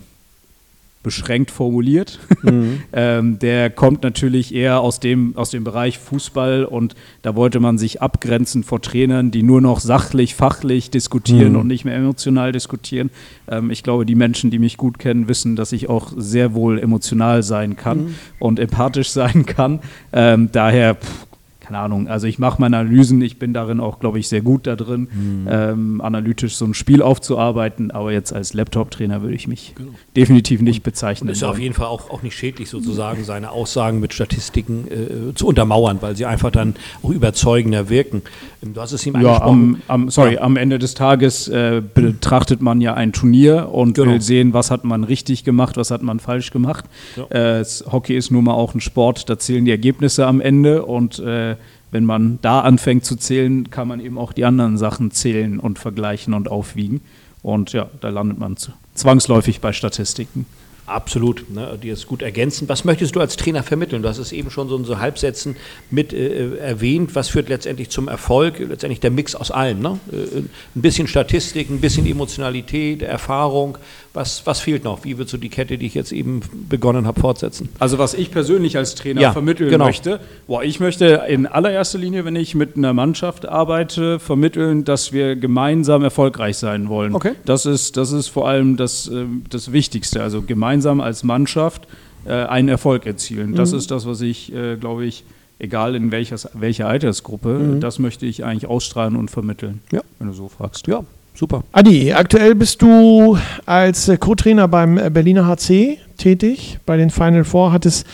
beschränkt 1.04 1.52
formuliert. 1.52 2.20
Mhm. 2.42 2.82
ähm, 2.94 3.40
der 3.40 3.70
kommt 3.70 4.04
natürlich 4.04 4.56
eher 4.56 4.80
aus 4.80 5.00
dem, 5.00 5.36
aus 5.36 5.52
dem 5.52 5.64
Bereich 5.64 6.00
Fußball 6.00 6.66
und 6.66 6.96
da 7.22 7.36
wollte 7.36 7.60
man 7.60 7.78
sich 7.78 8.02
abgrenzen 8.02 8.64
vor 8.64 8.82
Trainern, 8.82 9.30
die 9.30 9.44
nur 9.44 9.62
noch 9.62 9.80
sachlich, 9.80 10.34
fachlich 10.34 10.90
diskutieren 10.90 11.54
mhm. 11.54 11.60
und 11.60 11.68
nicht 11.68 11.86
mehr 11.86 11.96
emotional 11.96 12.52
diskutieren. 12.52 13.12
Ähm, 13.48 13.70
ich 13.70 13.84
glaube, 13.84 14.06
die 14.06 14.16
Menschen, 14.16 14.50
die 14.50 14.60
mich 14.60 14.78
gut 14.78 14.98
kennen, 14.98 15.28
wissen, 15.28 15.56
dass 15.56 15.74
ich 15.74 15.90
auch 15.90 16.14
sehr 16.16 16.54
wohl 16.54 16.80
emotional 16.80 17.44
sein 17.44 17.76
kann 17.76 18.06
mhm. 18.06 18.16
und 18.40 18.60
empathisch 18.60 19.10
sein 19.12 19.46
kann. 19.46 19.82
Ähm, 20.14 20.50
daher 20.52 20.96
pff, 20.96 21.28
keine 21.74 21.86
Ahnung, 21.86 22.08
also 22.08 22.28
ich 22.28 22.38
mache 22.38 22.62
meine 22.62 22.78
Analysen, 22.78 23.20
ich 23.24 23.40
bin 23.40 23.52
darin 23.52 23.80
auch, 23.80 24.00
glaube 24.00 24.20
ich, 24.20 24.28
sehr 24.28 24.42
gut 24.42 24.68
da 24.68 24.76
drin, 24.76 25.08
mhm. 25.12 25.48
ähm, 25.50 26.02
analytisch 26.02 26.56
so 26.56 26.66
ein 26.66 26.76
Spiel 26.76 27.02
aufzuarbeiten, 27.02 27.90
aber 27.90 28.12
jetzt 28.12 28.32
als 28.32 28.54
Laptop-Trainer 28.54 29.24
würde 29.24 29.34
ich 29.34 29.48
mich 29.48 29.74
genau. 29.76 29.94
definitiv 30.16 30.62
nicht 30.62 30.84
bezeichnen. 30.84 31.30
Und 31.30 31.34
ist 31.34 31.44
auf 31.44 31.58
jeden 31.58 31.74
Fall 31.74 31.88
auch, 31.88 32.12
auch 32.12 32.22
nicht 32.22 32.38
schädlich, 32.38 32.70
sozusagen 32.70 33.24
seine 33.24 33.50
Aussagen 33.50 34.00
mit 34.00 34.14
Statistiken 34.14 34.88
äh, 34.88 35.34
zu 35.34 35.48
untermauern, 35.48 35.98
weil 36.02 36.16
sie 36.16 36.28
einfach 36.28 36.52
dann 36.52 36.76
auch 37.02 37.10
überzeugender 37.10 37.90
wirken. 37.90 38.22
Du 38.62 38.80
hast 38.80 38.92
es 38.92 39.06
ihm 39.08 39.20
ja, 39.20 39.42
am, 39.42 39.82
am, 39.88 40.12
sorry, 40.12 40.36
ja. 40.36 40.42
am 40.42 40.56
Ende 40.58 40.78
des 40.78 40.94
Tages 40.94 41.48
äh, 41.48 41.82
betrachtet 41.82 42.62
man 42.62 42.82
ja 42.82 42.94
ein 42.94 43.14
Turnier 43.14 43.70
und 43.72 43.96
genau. 43.96 44.12
will 44.12 44.22
sehen, 44.22 44.54
was 44.54 44.70
hat 44.70 44.84
man 44.84 45.04
richtig 45.04 45.44
gemacht, 45.44 45.76
was 45.76 45.90
hat 45.90 46.04
man 46.04 46.20
falsch 46.20 46.52
gemacht. 46.52 46.86
Ja. 47.16 47.60
Äh, 47.60 47.66
Hockey 47.92 48.16
ist 48.16 48.30
nun 48.30 48.44
mal 48.44 48.54
auch 48.54 48.76
ein 48.76 48.80
Sport, 48.80 49.28
da 49.30 49.40
zählen 49.40 49.66
die 49.66 49.72
Ergebnisse 49.72 50.28
am 50.28 50.40
Ende 50.40 50.86
und 50.86 51.18
äh, 51.18 51.56
wenn 51.94 52.06
man 52.06 52.40
da 52.42 52.62
anfängt 52.62 53.06
zu 53.06 53.16
zählen, 53.16 53.70
kann 53.70 53.88
man 53.88 54.00
eben 54.00 54.18
auch 54.18 54.34
die 54.34 54.46
anderen 54.46 54.78
Sachen 54.78 55.12
zählen 55.12 55.60
und 55.60 55.78
vergleichen 55.78 56.34
und 56.34 56.50
aufwiegen. 56.50 57.02
Und 57.44 57.72
ja, 57.72 57.88
da 58.02 58.10
landet 58.10 58.40
man 58.40 58.58
zwangsläufig 58.96 59.62
bei 59.62 59.74
Statistiken. 59.74 60.48
Absolut, 60.86 61.50
ne, 61.50 61.80
die 61.82 61.90
es 61.90 62.08
gut 62.08 62.22
ergänzen. 62.22 62.68
Was 62.68 62.84
möchtest 62.84 63.16
du 63.16 63.22
als 63.22 63.38
Trainer 63.38 63.64
vermitteln? 63.64 64.02
Du 64.02 64.10
hast 64.10 64.18
es 64.18 64.34
eben 64.34 64.52
schon 64.52 64.68
so 64.68 64.76
in 64.76 64.84
so 64.84 65.00
Halbsätzen 65.00 65.56
mit 65.90 66.12
äh, 66.12 66.58
erwähnt. 66.58 67.16
Was 67.16 67.30
führt 67.30 67.48
letztendlich 67.48 67.90
zum 67.90 68.10
Erfolg? 68.10 68.60
Letztendlich 68.60 69.00
der 69.00 69.12
Mix 69.12 69.34
aus 69.34 69.50
allem. 69.50 69.80
Ne? 69.80 70.00
Äh, 70.12 70.40
ein 70.40 70.50
bisschen 70.76 71.08
Statistik, 71.08 71.70
ein 71.70 71.80
bisschen 71.80 72.06
Emotionalität, 72.06 73.02
Erfahrung. 73.02 73.78
Was, 74.14 74.46
was 74.46 74.60
fehlt 74.60 74.84
noch? 74.84 75.06
Wie 75.06 75.18
wird 75.18 75.30
so 75.30 75.38
die 75.38 75.50
Kette, 75.50 75.78
die 75.78 75.88
ich 75.88 75.96
jetzt 75.96 76.12
eben 76.12 76.42
begonnen 76.70 77.08
habe, 77.08 77.20
fortsetzen? 77.20 77.70
Also 77.80 77.98
was 77.98 78.14
ich 78.14 78.30
persönlich 78.30 78.78
als 78.78 78.94
Trainer 78.94 79.22
ja, 79.22 79.32
vermitteln 79.32 79.70
genau. 79.70 79.86
möchte, 79.86 80.20
boah, 80.46 80.64
ich 80.64 80.80
möchte 80.80 81.24
in 81.30 81.48
allererster 81.48 81.98
Linie, 81.98 82.24
wenn 82.24 82.36
ich 82.36 82.54
mit 82.54 82.76
einer 82.76 82.94
Mannschaft 82.94 83.48
arbeite, 83.48 84.20
vermitteln, 84.20 84.84
dass 84.84 85.14
wir 85.14 85.36
gemeinsam 85.36 86.04
erfolgreich 86.04 86.58
sein 86.58 86.90
wollen. 86.90 87.16
Okay. 87.16 87.32
Das 87.46 87.66
ist, 87.66 87.98
das 87.98 88.12
ist 88.12 88.28
vor 88.28 88.48
allem 88.48 88.78
das, 88.78 89.08
äh, 89.08 89.26
das 89.50 89.72
Wichtigste. 89.72 90.22
Also 90.22 90.44
gemeinsam 90.44 90.73
als 91.02 91.24
Mannschaft 91.24 91.88
äh, 92.26 92.32
einen 92.32 92.70
Erfolg 92.70 93.06
erzielen. 93.06 93.56
Das 93.56 93.72
mhm. 93.72 93.78
ist 93.80 93.92
das, 93.92 94.06
was 94.06 94.22
ich, 94.22 94.54
äh, 94.54 94.78
glaube 94.78 95.06
ich, 95.06 95.24
egal 95.60 95.96
in 95.96 96.12
welches, 96.12 96.50
welcher 96.54 96.88
Altersgruppe, 96.88 97.50
mhm. 97.60 97.80
das 97.80 98.00
möchte 98.00 98.26
ich 98.26 98.44
eigentlich 98.44 98.68
ausstrahlen 98.68 99.16
und 99.16 99.32
vermitteln, 99.32 99.82
ja. 99.92 100.02
wenn 100.20 100.28
du 100.28 100.34
so 100.34 100.50
fragst. 100.50 100.88
Ja, 100.88 101.04
Super. 101.36 101.64
Adi, 101.72 102.14
aktuell 102.14 102.54
bist 102.54 102.82
du 102.84 103.38
als 103.66 104.08
äh, 104.08 104.18
Co-Trainer 104.18 104.68
beim 104.68 105.00
äh, 105.00 105.10
Berliner 105.10 105.48
HC 105.48 105.98
tätig. 106.16 106.78
Bei 106.86 106.96
den 106.96 107.10
Final 107.10 107.44
Four 107.44 107.72
hat 107.72 107.88
es 107.88 108.06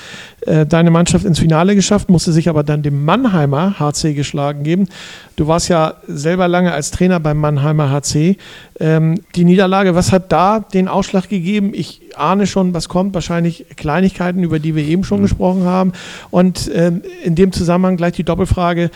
äh, 0.46 0.66
deine 0.66 0.90
Mannschaft 0.90 1.26
ins 1.26 1.38
Finale 1.38 1.76
geschafft, 1.76 2.10
musste 2.10 2.32
sich 2.32 2.48
aber 2.48 2.64
dann 2.64 2.82
dem 2.82 3.04
Mannheimer 3.04 3.78
HC 3.78 4.14
geschlagen 4.14 4.64
geben. 4.64 4.88
Du 5.36 5.48
warst 5.48 5.68
ja 5.68 5.96
selber 6.08 6.48
lange 6.48 6.72
als 6.72 6.92
Trainer 6.92 7.20
beim 7.20 7.38
Mannheimer 7.38 7.92
HC. 7.92 8.38
Ähm, 8.80 9.16
die 9.36 9.44
Niederlage, 9.44 9.96
was 9.96 10.14
hat 10.14 10.32
da 10.32 10.62
den 10.62 10.88
Ausschlag 10.88 11.28
gegeben? 11.28 11.72
Ich 11.74 12.02
ahne 12.16 12.48
schon, 12.48 12.74
was 12.74 12.88
kommt. 12.88 13.14
Wahrscheinlich 13.14 13.66
Kleinigkeiten, 13.76 14.44
über 14.44 14.60
die 14.60 14.76
wir 14.76 14.86
eben 14.86 15.04
schon 15.04 15.20
mhm. 15.20 15.24
gesprochen 15.24 15.66
haben. 15.66 15.92
Und 16.32 16.72
ähm, 16.74 17.02
in 17.24 17.36
dem 17.36 17.52
Zusammenhang 17.52 17.98
gleich 17.98 18.14
die 18.14 18.24
Doppelfrage: 18.24 18.84
äh, 18.84 18.90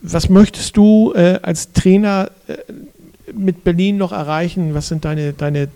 Was 0.00 0.28
möchtest 0.28 0.76
du 0.76 1.12
äh, 1.14 1.40
als 1.42 1.72
Trainer 1.72 2.30
äh, 2.46 2.54
mit 3.32 3.64
Berlin 3.64 3.96
noch 3.96 4.12
erreichen? 4.12 4.74
Was 4.74 4.88
sind 4.88 5.04
deine, 5.04 5.32
deine 5.32 5.68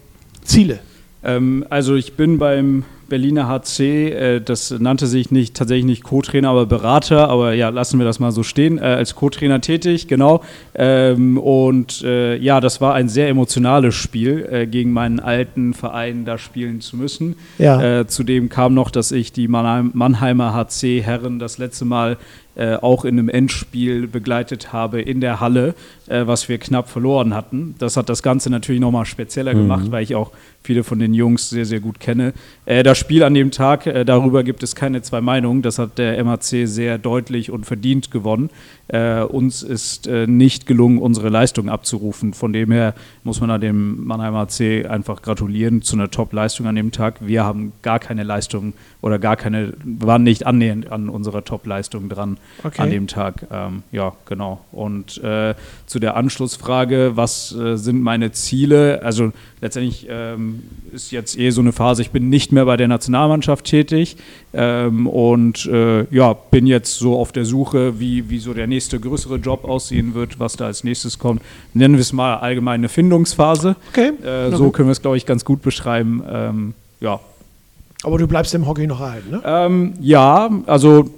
Ziele? 0.43 0.81
Ähm, 1.25 1.65
also 1.69 1.95
ich 1.95 2.15
bin 2.15 2.39
beim 2.39 2.85
Berliner 3.09 3.49
HC, 3.49 4.11
äh, 4.11 4.41
das 4.41 4.71
nannte 4.71 5.07
sich 5.07 5.31
nicht 5.31 5.57
tatsächlich 5.57 5.87
nicht 5.87 6.05
Co-Trainer, 6.05 6.51
aber 6.51 6.67
Berater, 6.67 7.29
aber 7.29 7.55
ja, 7.55 7.71
lassen 7.71 7.99
wir 7.99 8.05
das 8.05 8.21
mal 8.21 8.33
so 8.33 8.43
stehen, 8.43 8.79
äh, 8.79 8.83
als 8.83 9.15
Co-Trainer 9.15 9.61
tätig, 9.61 10.09
genau. 10.09 10.43
Ähm, 10.75 11.39
und 11.39 12.03
äh, 12.03 12.37
ja, 12.37 12.61
das 12.61 12.81
war 12.81 12.95
ein 12.95 13.09
sehr 13.09 13.29
emotionales 13.29 13.95
Spiel, 13.95 14.47
äh, 14.51 14.67
gegen 14.67 14.93
meinen 14.93 15.21
alten 15.21 15.75
Verein 15.75 16.25
da 16.25 16.39
spielen 16.39 16.81
zu 16.81 16.97
müssen. 16.97 17.37
Ja. 17.59 18.01
Äh, 18.01 18.07
zudem 18.07 18.51
kam 18.51 18.75
noch, 18.75 18.91
dass 18.91 19.11
ich 19.11 19.33
die 19.33 19.49
Mannheim, 19.49 19.91
Mannheimer 19.95 20.53
HC 20.53 21.01
Herren 21.03 21.39
das 21.39 21.59
letzte 21.59 21.87
Mal 21.87 22.19
äh, 22.59 22.75
auch 22.75 23.05
in 23.05 23.19
einem 23.19 23.29
Endspiel 23.29 24.09
begleitet 24.09 24.73
habe 24.73 25.01
in 25.01 25.21
der 25.21 25.39
Halle, 25.39 25.77
äh, 26.09 26.27
was 26.27 26.49
wir 26.49 26.59
knapp 26.59 26.89
verloren 26.89 27.33
hatten. 27.33 27.77
Das 27.79 27.97
hat 27.97 28.09
das 28.09 28.21
Ganze 28.21 28.51
natürlich 28.51 28.81
nochmal 28.81 29.07
spezieller 29.07 29.55
mhm. 29.55 29.59
gemacht, 29.59 29.91
weil 29.93 30.03
ich 30.03 30.17
auch 30.17 30.33
viele 30.65 30.83
von 30.83 30.99
den 30.99 31.15
Jungs 31.15 31.51
sehr, 31.51 31.65
sehr 31.65 31.79
gut 31.79 32.01
kenne. 32.01 32.33
Äh, 32.67 32.83
das 32.83 32.99
Spiel 32.99 33.23
an 33.23 33.35
dem 33.35 33.53
Tag, 33.53 33.87
äh, 33.87 34.05
darüber 34.05 34.43
gibt 34.43 34.65
es 34.65 34.75
keine 34.75 35.03
zwei 35.03 35.21
Meinungen. 35.21 35.63
Das 35.63 35.79
hat 35.79 35.99
der 35.99 36.19
MHC 36.19 36.67
sehr 36.67 36.99
deutlich 36.99 37.51
und 37.53 37.65
verdient 37.65 38.11
gewonnen. 38.11 38.51
Äh, 38.89 39.23
uns 39.23 39.63
ist 39.63 40.09
nicht 40.09 40.67
gelungen, 40.67 40.99
unsere 40.99 41.29
Leistung 41.29 41.69
abzurufen. 41.69 42.33
Von 42.33 42.53
dem 42.53 42.73
her 42.73 42.95
muss 43.23 43.41
man 43.41 43.61
dem 43.61 44.05
Mannheimer 44.05 44.41
AC 44.41 44.87
einfach 44.89 45.23
gratulieren 45.23 45.83
zu 45.83 45.95
einer 45.95 46.11
Top-Leistung 46.11 46.67
an 46.67 46.75
dem 46.75 46.91
Tag. 46.91 47.17
Wir 47.21 47.45
haben 47.45 47.73
gar 47.83 47.99
keine 47.99 48.25
Leistung 48.25 48.73
oder 49.01 49.19
gar 49.19 49.37
keine, 49.37 49.75
waren 49.85 50.23
nicht 50.23 50.47
annähernd 50.47 50.91
an 50.91 51.09
unserer 51.09 51.45
Top-Leistung 51.45 52.09
dran 52.09 52.39
okay. 52.65 52.83
an 52.83 52.91
dem 52.91 53.07
Tag. 53.07 53.47
Ähm, 53.51 53.83
ja, 53.93 54.13
genau. 54.27 54.61
Und 54.73 55.23
äh, 55.23 55.55
zu 55.87 55.99
der 55.99 56.17
Anschlussfrage, 56.17 57.13
was 57.15 57.55
äh, 57.55 57.77
sind 57.77 58.03
meine 58.03 58.33
Ziele? 58.33 59.03
Also 59.03 59.33
letztendlich 59.61 60.07
ähm, 60.09 60.63
ist 60.93 61.11
jetzt 61.11 61.39
eh 61.39 61.51
so 61.51 61.61
eine 61.61 61.73
Phase, 61.73 62.03
ich 62.03 62.11
bin 62.11 62.29
nicht 62.29 62.53
mehr 62.53 62.65
bei 62.65 62.77
der 62.77 62.89
Nationalmannschaft 62.89 63.65
tätig 63.65 64.17
ähm, 64.53 65.07
und 65.07 65.67
äh, 65.67 66.05
ja, 66.15 66.33
bin 66.33 66.67
jetzt 66.67 66.99
so 66.99 67.19
auf 67.19 67.33
der 67.33 67.45
Suche, 67.45 67.99
wie, 68.01 68.31
wie 68.31 68.39
so 68.39 68.55
der 68.55 68.67
nächste 68.67 69.01
größere 69.01 69.37
Job 69.37 69.65
aussehen 69.65 70.15
wird, 70.15 70.39
was 70.39 70.57
da 70.57 70.67
als 70.67 70.85
nächstes 70.85 71.19
kommt. 71.19 71.43
Nennen 71.75 71.95
wir 71.95 72.01
es 72.01 72.13
mal 72.13 72.37
allgemeine 72.37 72.89
Findungsphase. 72.89 73.77
Okay. 73.91 74.13
Äh, 74.25 74.55
so 74.57 74.71
können 74.71 74.89
wir 74.89 74.93
es, 74.93 75.03
glaube 75.03 75.17
ich, 75.17 75.27
ganz 75.27 75.45
gut 75.45 75.63
beschreiben. 75.63 76.23
Ähm, 76.31 76.75
ja, 77.01 77.21
Aber 78.05 78.19
du 78.19 78.27
bleibst 78.27 78.55
im 78.55 78.67
Hockey 78.67 78.87
noch 78.87 79.01
erhalten, 79.01 79.31
ne? 79.31 79.43
Ähm, 79.45 79.95
ja, 80.01 80.51
also 80.67 81.11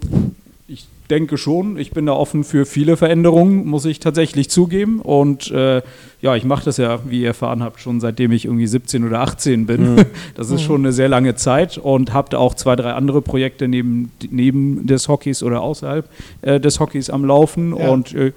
ich 0.66 0.86
denke 1.10 1.36
schon. 1.36 1.76
Ich 1.76 1.90
bin 1.90 2.06
da 2.06 2.12
offen 2.12 2.44
für 2.44 2.64
viele 2.64 2.96
Veränderungen, 2.96 3.66
muss 3.66 3.84
ich 3.84 4.00
tatsächlich 4.00 4.48
zugeben. 4.48 5.00
Und 5.00 5.50
äh, 5.50 5.82
ja, 6.20 6.36
ich 6.36 6.44
mache 6.44 6.64
das 6.64 6.76
ja, 6.76 7.00
wie 7.06 7.22
ihr 7.22 7.28
erfahren 7.28 7.62
habt, 7.62 7.80
schon 7.80 8.00
seitdem 8.00 8.32
ich 8.32 8.44
irgendwie 8.44 8.66
17 8.66 9.04
oder 9.04 9.20
18 9.20 9.66
bin. 9.66 9.94
Mhm. 9.94 10.04
Das 10.34 10.50
ist 10.50 10.62
schon 10.62 10.82
eine 10.82 10.92
sehr 10.92 11.08
lange 11.08 11.34
Zeit 11.34 11.76
und 11.76 12.12
habe 12.12 12.30
da 12.30 12.38
auch 12.38 12.54
zwei, 12.54 12.76
drei 12.76 12.92
andere 12.92 13.20
Projekte 13.20 13.68
neben, 13.68 14.12
neben 14.30 14.86
des 14.86 15.08
Hockeys 15.08 15.42
oder 15.42 15.60
außerhalb 15.60 16.08
äh, 16.42 16.60
des 16.60 16.80
Hockeys 16.80 17.10
am 17.10 17.24
Laufen. 17.24 17.76
Ja. 17.76 17.88
Und 17.90 18.14
äh, 18.14 18.32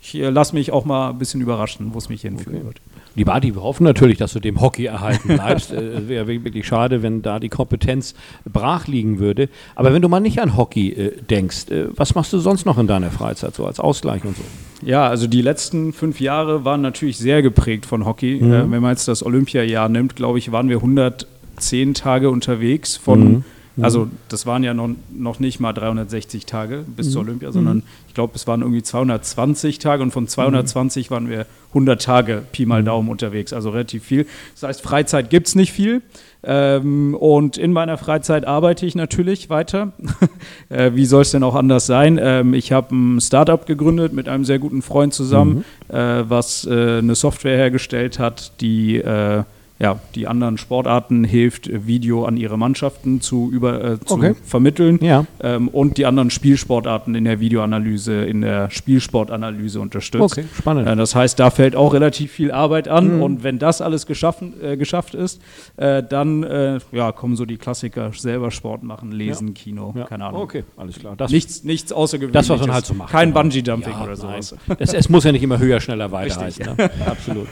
ich 0.00 0.16
äh, 0.16 0.28
lasse 0.28 0.54
mich 0.54 0.72
auch 0.72 0.84
mal 0.84 1.10
ein 1.10 1.18
bisschen 1.18 1.40
überraschen, 1.40 1.90
wo 1.92 1.98
es 1.98 2.08
mich 2.08 2.22
hinführen 2.22 2.56
okay. 2.56 2.66
wird. 2.66 2.80
Lieber 3.16 3.34
Adi, 3.34 3.54
wir 3.54 3.62
hoffen 3.62 3.84
natürlich, 3.84 4.18
dass 4.18 4.34
du 4.34 4.40
dem 4.40 4.60
Hockey 4.60 4.84
erhalten 4.84 5.28
bleibst. 5.28 5.72
Äh, 5.72 5.76
es 5.76 6.08
wäre 6.08 6.26
wirklich 6.28 6.66
schade, 6.66 7.02
wenn 7.02 7.22
da 7.22 7.40
die 7.40 7.48
Kompetenz 7.48 8.14
brach 8.44 8.86
liegen 8.86 9.18
würde. 9.18 9.48
Aber 9.74 9.92
wenn 9.94 10.02
du 10.02 10.08
mal 10.08 10.20
nicht 10.20 10.38
an 10.38 10.56
Hockey 10.56 10.90
äh, 10.90 11.12
denkst, 11.22 11.70
äh, 11.70 11.86
was 11.96 12.14
machst 12.14 12.34
du 12.34 12.38
sonst 12.38 12.66
noch 12.66 12.78
in 12.78 12.86
deiner 12.86 13.10
Freizeit, 13.10 13.54
so 13.54 13.64
als 13.64 13.80
Ausgleich 13.80 14.22
und 14.24 14.36
so? 14.36 14.42
Ja, 14.82 15.08
also 15.08 15.26
die 15.26 15.40
letzten 15.40 15.94
fünf 15.94 16.20
Jahre 16.20 16.66
waren 16.66 16.82
natürlich 16.82 17.16
sehr 17.16 17.40
geprägt 17.40 17.86
von 17.86 18.04
Hockey. 18.04 18.38
Mhm. 18.40 18.52
Äh, 18.52 18.70
wenn 18.70 18.82
man 18.82 18.90
jetzt 18.90 19.08
das 19.08 19.24
Olympiajahr 19.24 19.88
nimmt, 19.88 20.14
glaube 20.14 20.38
ich, 20.38 20.52
waren 20.52 20.68
wir 20.68 20.76
110 20.76 21.94
Tage 21.94 22.28
unterwegs 22.28 22.96
von. 22.96 23.20
Mhm 23.20 23.44
Mhm. 23.76 23.84
Also 23.84 24.08
das 24.28 24.46
waren 24.46 24.64
ja 24.64 24.74
noch, 24.74 24.90
noch 25.14 25.38
nicht 25.38 25.60
mal 25.60 25.72
360 25.72 26.46
Tage 26.46 26.84
bis 26.96 27.08
mhm. 27.08 27.10
zur 27.10 27.22
Olympia, 27.22 27.52
sondern 27.52 27.78
mhm. 27.78 27.82
ich 28.08 28.14
glaube, 28.14 28.32
es 28.34 28.46
waren 28.46 28.62
irgendwie 28.62 28.82
220 28.82 29.78
Tage 29.78 30.02
und 30.02 30.10
von 30.10 30.26
220 30.26 31.10
mhm. 31.10 31.14
waren 31.14 31.28
wir 31.28 31.46
100 31.68 32.02
Tage 32.02 32.42
Pi 32.52 32.64
mal. 32.64 32.82
Daumen 32.82 33.08
unterwegs, 33.08 33.52
also 33.52 33.70
relativ 33.70 34.04
viel. 34.04 34.26
Das 34.54 34.62
heißt, 34.62 34.82
Freizeit 34.82 35.28
gibt 35.28 35.48
es 35.48 35.54
nicht 35.54 35.72
viel. 35.72 36.02
Ähm, 36.42 37.14
und 37.14 37.56
in 37.58 37.72
meiner 37.72 37.98
Freizeit 37.98 38.46
arbeite 38.46 38.86
ich 38.86 38.94
natürlich 38.94 39.50
weiter. 39.50 39.92
äh, 40.68 40.92
wie 40.94 41.04
soll 41.04 41.22
es 41.22 41.32
denn 41.32 41.42
auch 41.42 41.56
anders 41.56 41.86
sein? 41.86 42.20
Ähm, 42.22 42.54
ich 42.54 42.70
habe 42.70 42.94
ein 42.94 43.20
Startup 43.20 43.66
gegründet 43.66 44.12
mit 44.12 44.28
einem 44.28 44.44
sehr 44.44 44.60
guten 44.60 44.82
Freund 44.82 45.12
zusammen, 45.12 45.64
mhm. 45.88 45.94
äh, 45.94 46.30
was 46.30 46.64
äh, 46.64 46.98
eine 46.98 47.16
Software 47.16 47.56
hergestellt 47.56 48.18
hat, 48.20 48.52
die 48.60 48.98
äh, 48.98 49.42
ja, 49.78 50.00
die 50.14 50.26
anderen 50.26 50.56
Sportarten 50.56 51.22
hilft, 51.22 51.68
Video 51.86 52.24
an 52.24 52.38
ihre 52.38 52.56
Mannschaften 52.56 53.20
zu, 53.20 53.50
über, 53.52 53.84
äh, 53.84 54.00
zu 54.00 54.14
okay. 54.14 54.34
vermitteln 54.42 54.98
ja. 55.02 55.26
ähm, 55.40 55.68
und 55.68 55.98
die 55.98 56.06
anderen 56.06 56.30
Spielsportarten 56.30 57.14
in 57.14 57.24
der 57.24 57.40
Videoanalyse, 57.40 58.24
in 58.24 58.40
der 58.40 58.70
Spielsportanalyse 58.70 59.78
unterstützt. 59.80 60.38
Okay, 60.38 60.44
spannend. 60.56 60.88
Äh, 60.88 60.96
das 60.96 61.14
heißt, 61.14 61.38
da 61.38 61.50
fällt 61.50 61.76
auch 61.76 61.92
relativ 61.92 62.32
viel 62.32 62.52
Arbeit 62.52 62.88
an 62.88 63.16
mhm. 63.16 63.22
und 63.22 63.44
wenn 63.44 63.58
das 63.58 63.82
alles 63.82 64.06
geschaffen, 64.06 64.54
äh, 64.62 64.78
geschafft 64.78 65.14
ist, 65.14 65.42
äh, 65.76 66.02
dann 66.02 66.42
äh, 66.42 66.78
ja, 66.92 67.12
kommen 67.12 67.36
so 67.36 67.44
die 67.44 67.58
Klassiker, 67.58 68.12
selber 68.14 68.50
Sport 68.50 68.82
machen, 68.82 69.12
lesen, 69.12 69.48
ja. 69.48 69.54
Kino, 69.54 69.92
ja. 69.94 70.04
keine 70.04 70.24
Ahnung. 70.24 70.40
Okay, 70.40 70.64
alles 70.78 70.98
klar. 70.98 71.16
Das 71.16 71.30
nichts, 71.30 71.64
nichts 71.64 71.92
Außergewöhnliches. 71.92 72.48
Das, 72.48 72.58
was 72.58 72.66
man 72.66 72.74
halt 72.74 72.86
so 72.86 72.94
macht. 72.94 73.12
Kein 73.12 73.34
Bungee-Jumping 73.34 74.00
oder 74.02 74.16
sowas. 74.16 74.54
Das, 74.78 74.94
es 74.94 75.08
muss 75.10 75.24
ja 75.24 75.32
nicht 75.32 75.42
immer 75.42 75.58
höher, 75.58 75.80
schneller, 75.80 76.10
weiter 76.12 76.40
heißen. 76.40 76.64
Ne? 76.64 76.90
Absolut. 77.06 77.48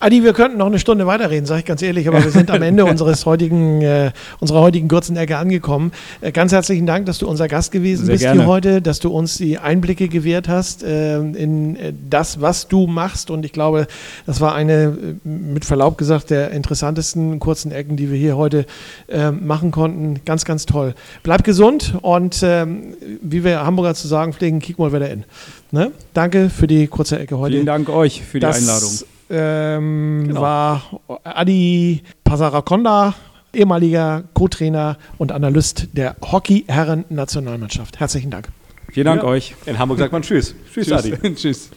Adi, 0.00 0.22
wir 0.22 0.32
könnten 0.32 0.58
noch 0.58 0.66
eine 0.66 0.78
Stunde 0.78 1.06
weiterreden, 1.06 1.46
sage 1.46 1.60
ich 1.60 1.66
ganz 1.66 1.80
ehrlich, 1.80 2.08
aber 2.08 2.22
wir 2.22 2.30
sind 2.30 2.50
am 2.50 2.60
Ende 2.62 2.84
unseres 2.94 3.24
heutigen, 3.26 3.80
äh, 3.80 4.10
unserer 4.40 4.60
heutigen 4.60 4.88
kurzen 4.88 5.16
Ecke 5.16 5.38
angekommen. 5.38 5.92
Äh, 6.20 6.32
ganz 6.32 6.52
herzlichen 6.52 6.84
Dank, 6.86 7.06
dass 7.06 7.18
du 7.18 7.28
unser 7.28 7.48
Gast 7.48 7.72
gewesen 7.72 8.04
Sehr 8.04 8.14
bist 8.14 8.24
gerne. 8.24 8.40
hier 8.40 8.48
heute, 8.48 8.82
dass 8.82 8.98
du 8.98 9.10
uns 9.10 9.38
die 9.38 9.58
Einblicke 9.58 10.08
gewährt 10.08 10.48
hast 10.48 10.82
äh, 10.82 11.18
in 11.18 11.78
das, 12.10 12.40
was 12.40 12.68
du 12.68 12.86
machst. 12.86 13.30
Und 13.30 13.46
ich 13.46 13.52
glaube, 13.52 13.86
das 14.26 14.40
war 14.40 14.54
eine, 14.54 14.96
äh, 15.24 15.28
mit 15.28 15.64
Verlaub 15.64 15.96
gesagt, 15.96 16.30
der 16.30 16.50
interessantesten 16.50 17.38
kurzen 17.38 17.72
Ecken, 17.72 17.96
die 17.96 18.10
wir 18.10 18.18
hier 18.18 18.36
heute 18.36 18.66
äh, 19.08 19.30
machen 19.30 19.70
konnten. 19.70 20.20
Ganz, 20.24 20.44
ganz 20.44 20.66
toll. 20.66 20.94
Bleib 21.22 21.44
gesund 21.44 21.94
und 22.02 22.42
ähm, 22.42 22.94
wie 23.22 23.44
wir 23.44 23.64
Hamburger 23.64 23.94
zu 23.94 24.08
sagen 24.08 24.32
pflegen, 24.32 24.58
kick 24.58 24.78
mal 24.78 24.92
wieder 24.92 25.08
in. 25.08 25.24
Ne? 25.70 25.92
Danke 26.12 26.50
für 26.50 26.66
die 26.66 26.88
kurze 26.88 27.18
Ecke 27.18 27.38
heute. 27.38 27.54
Vielen 27.54 27.66
Dank 27.66 27.88
euch 27.88 28.22
für 28.22 28.38
die 28.38 28.46
das, 28.46 28.58
Einladung 28.58 29.13
ähm, 29.30 30.24
genau. 30.28 30.40
war 30.40 30.82
Adi 31.24 32.02
Pasarakonda, 32.24 33.14
ehemaliger 33.52 34.24
Co-Trainer 34.34 34.96
und 35.18 35.32
Analyst 35.32 35.88
der 35.92 36.16
Hockey-Herren-Nationalmannschaft. 36.20 38.00
Herzlichen 38.00 38.30
Dank. 38.30 38.48
Vielen 38.92 39.06
Dank 39.06 39.22
ja. 39.22 39.28
euch. 39.28 39.54
In 39.66 39.78
Hamburg 39.78 39.98
sagt 39.98 40.12
man 40.12 40.22
Tschüss. 40.22 40.54
Tschüss, 40.72 40.86
Tschüss. 40.88 40.92
Adi. 40.92 41.34
Tschüss. 41.34 41.70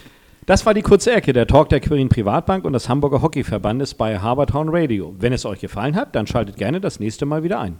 Das 0.46 0.66
war 0.66 0.74
die 0.74 0.82
kurze 0.82 1.12
Ecke, 1.12 1.34
der 1.34 1.46
Talk 1.46 1.68
der 1.70 1.82
Quirin 1.82 2.08
Privatbank 2.08 2.64
und 2.64 2.74
des 2.74 2.88
Hamburger 2.88 3.22
Hockeyverbandes 3.22 3.96
bei 3.96 4.18
Habertown 4.18 4.70
Radio. 4.70 5.14
Wenn 5.20 5.34
es 5.34 5.46
euch 5.46 5.60
gefallen 5.60 5.96
hat, 5.96 6.16
dann 6.16 6.26
schaltet 6.26 6.56
gerne 6.56 6.80
das 6.80 7.02
nächste 7.02 7.26
Mal 7.26 7.44
wieder 7.44 7.60
ein. 7.60 7.80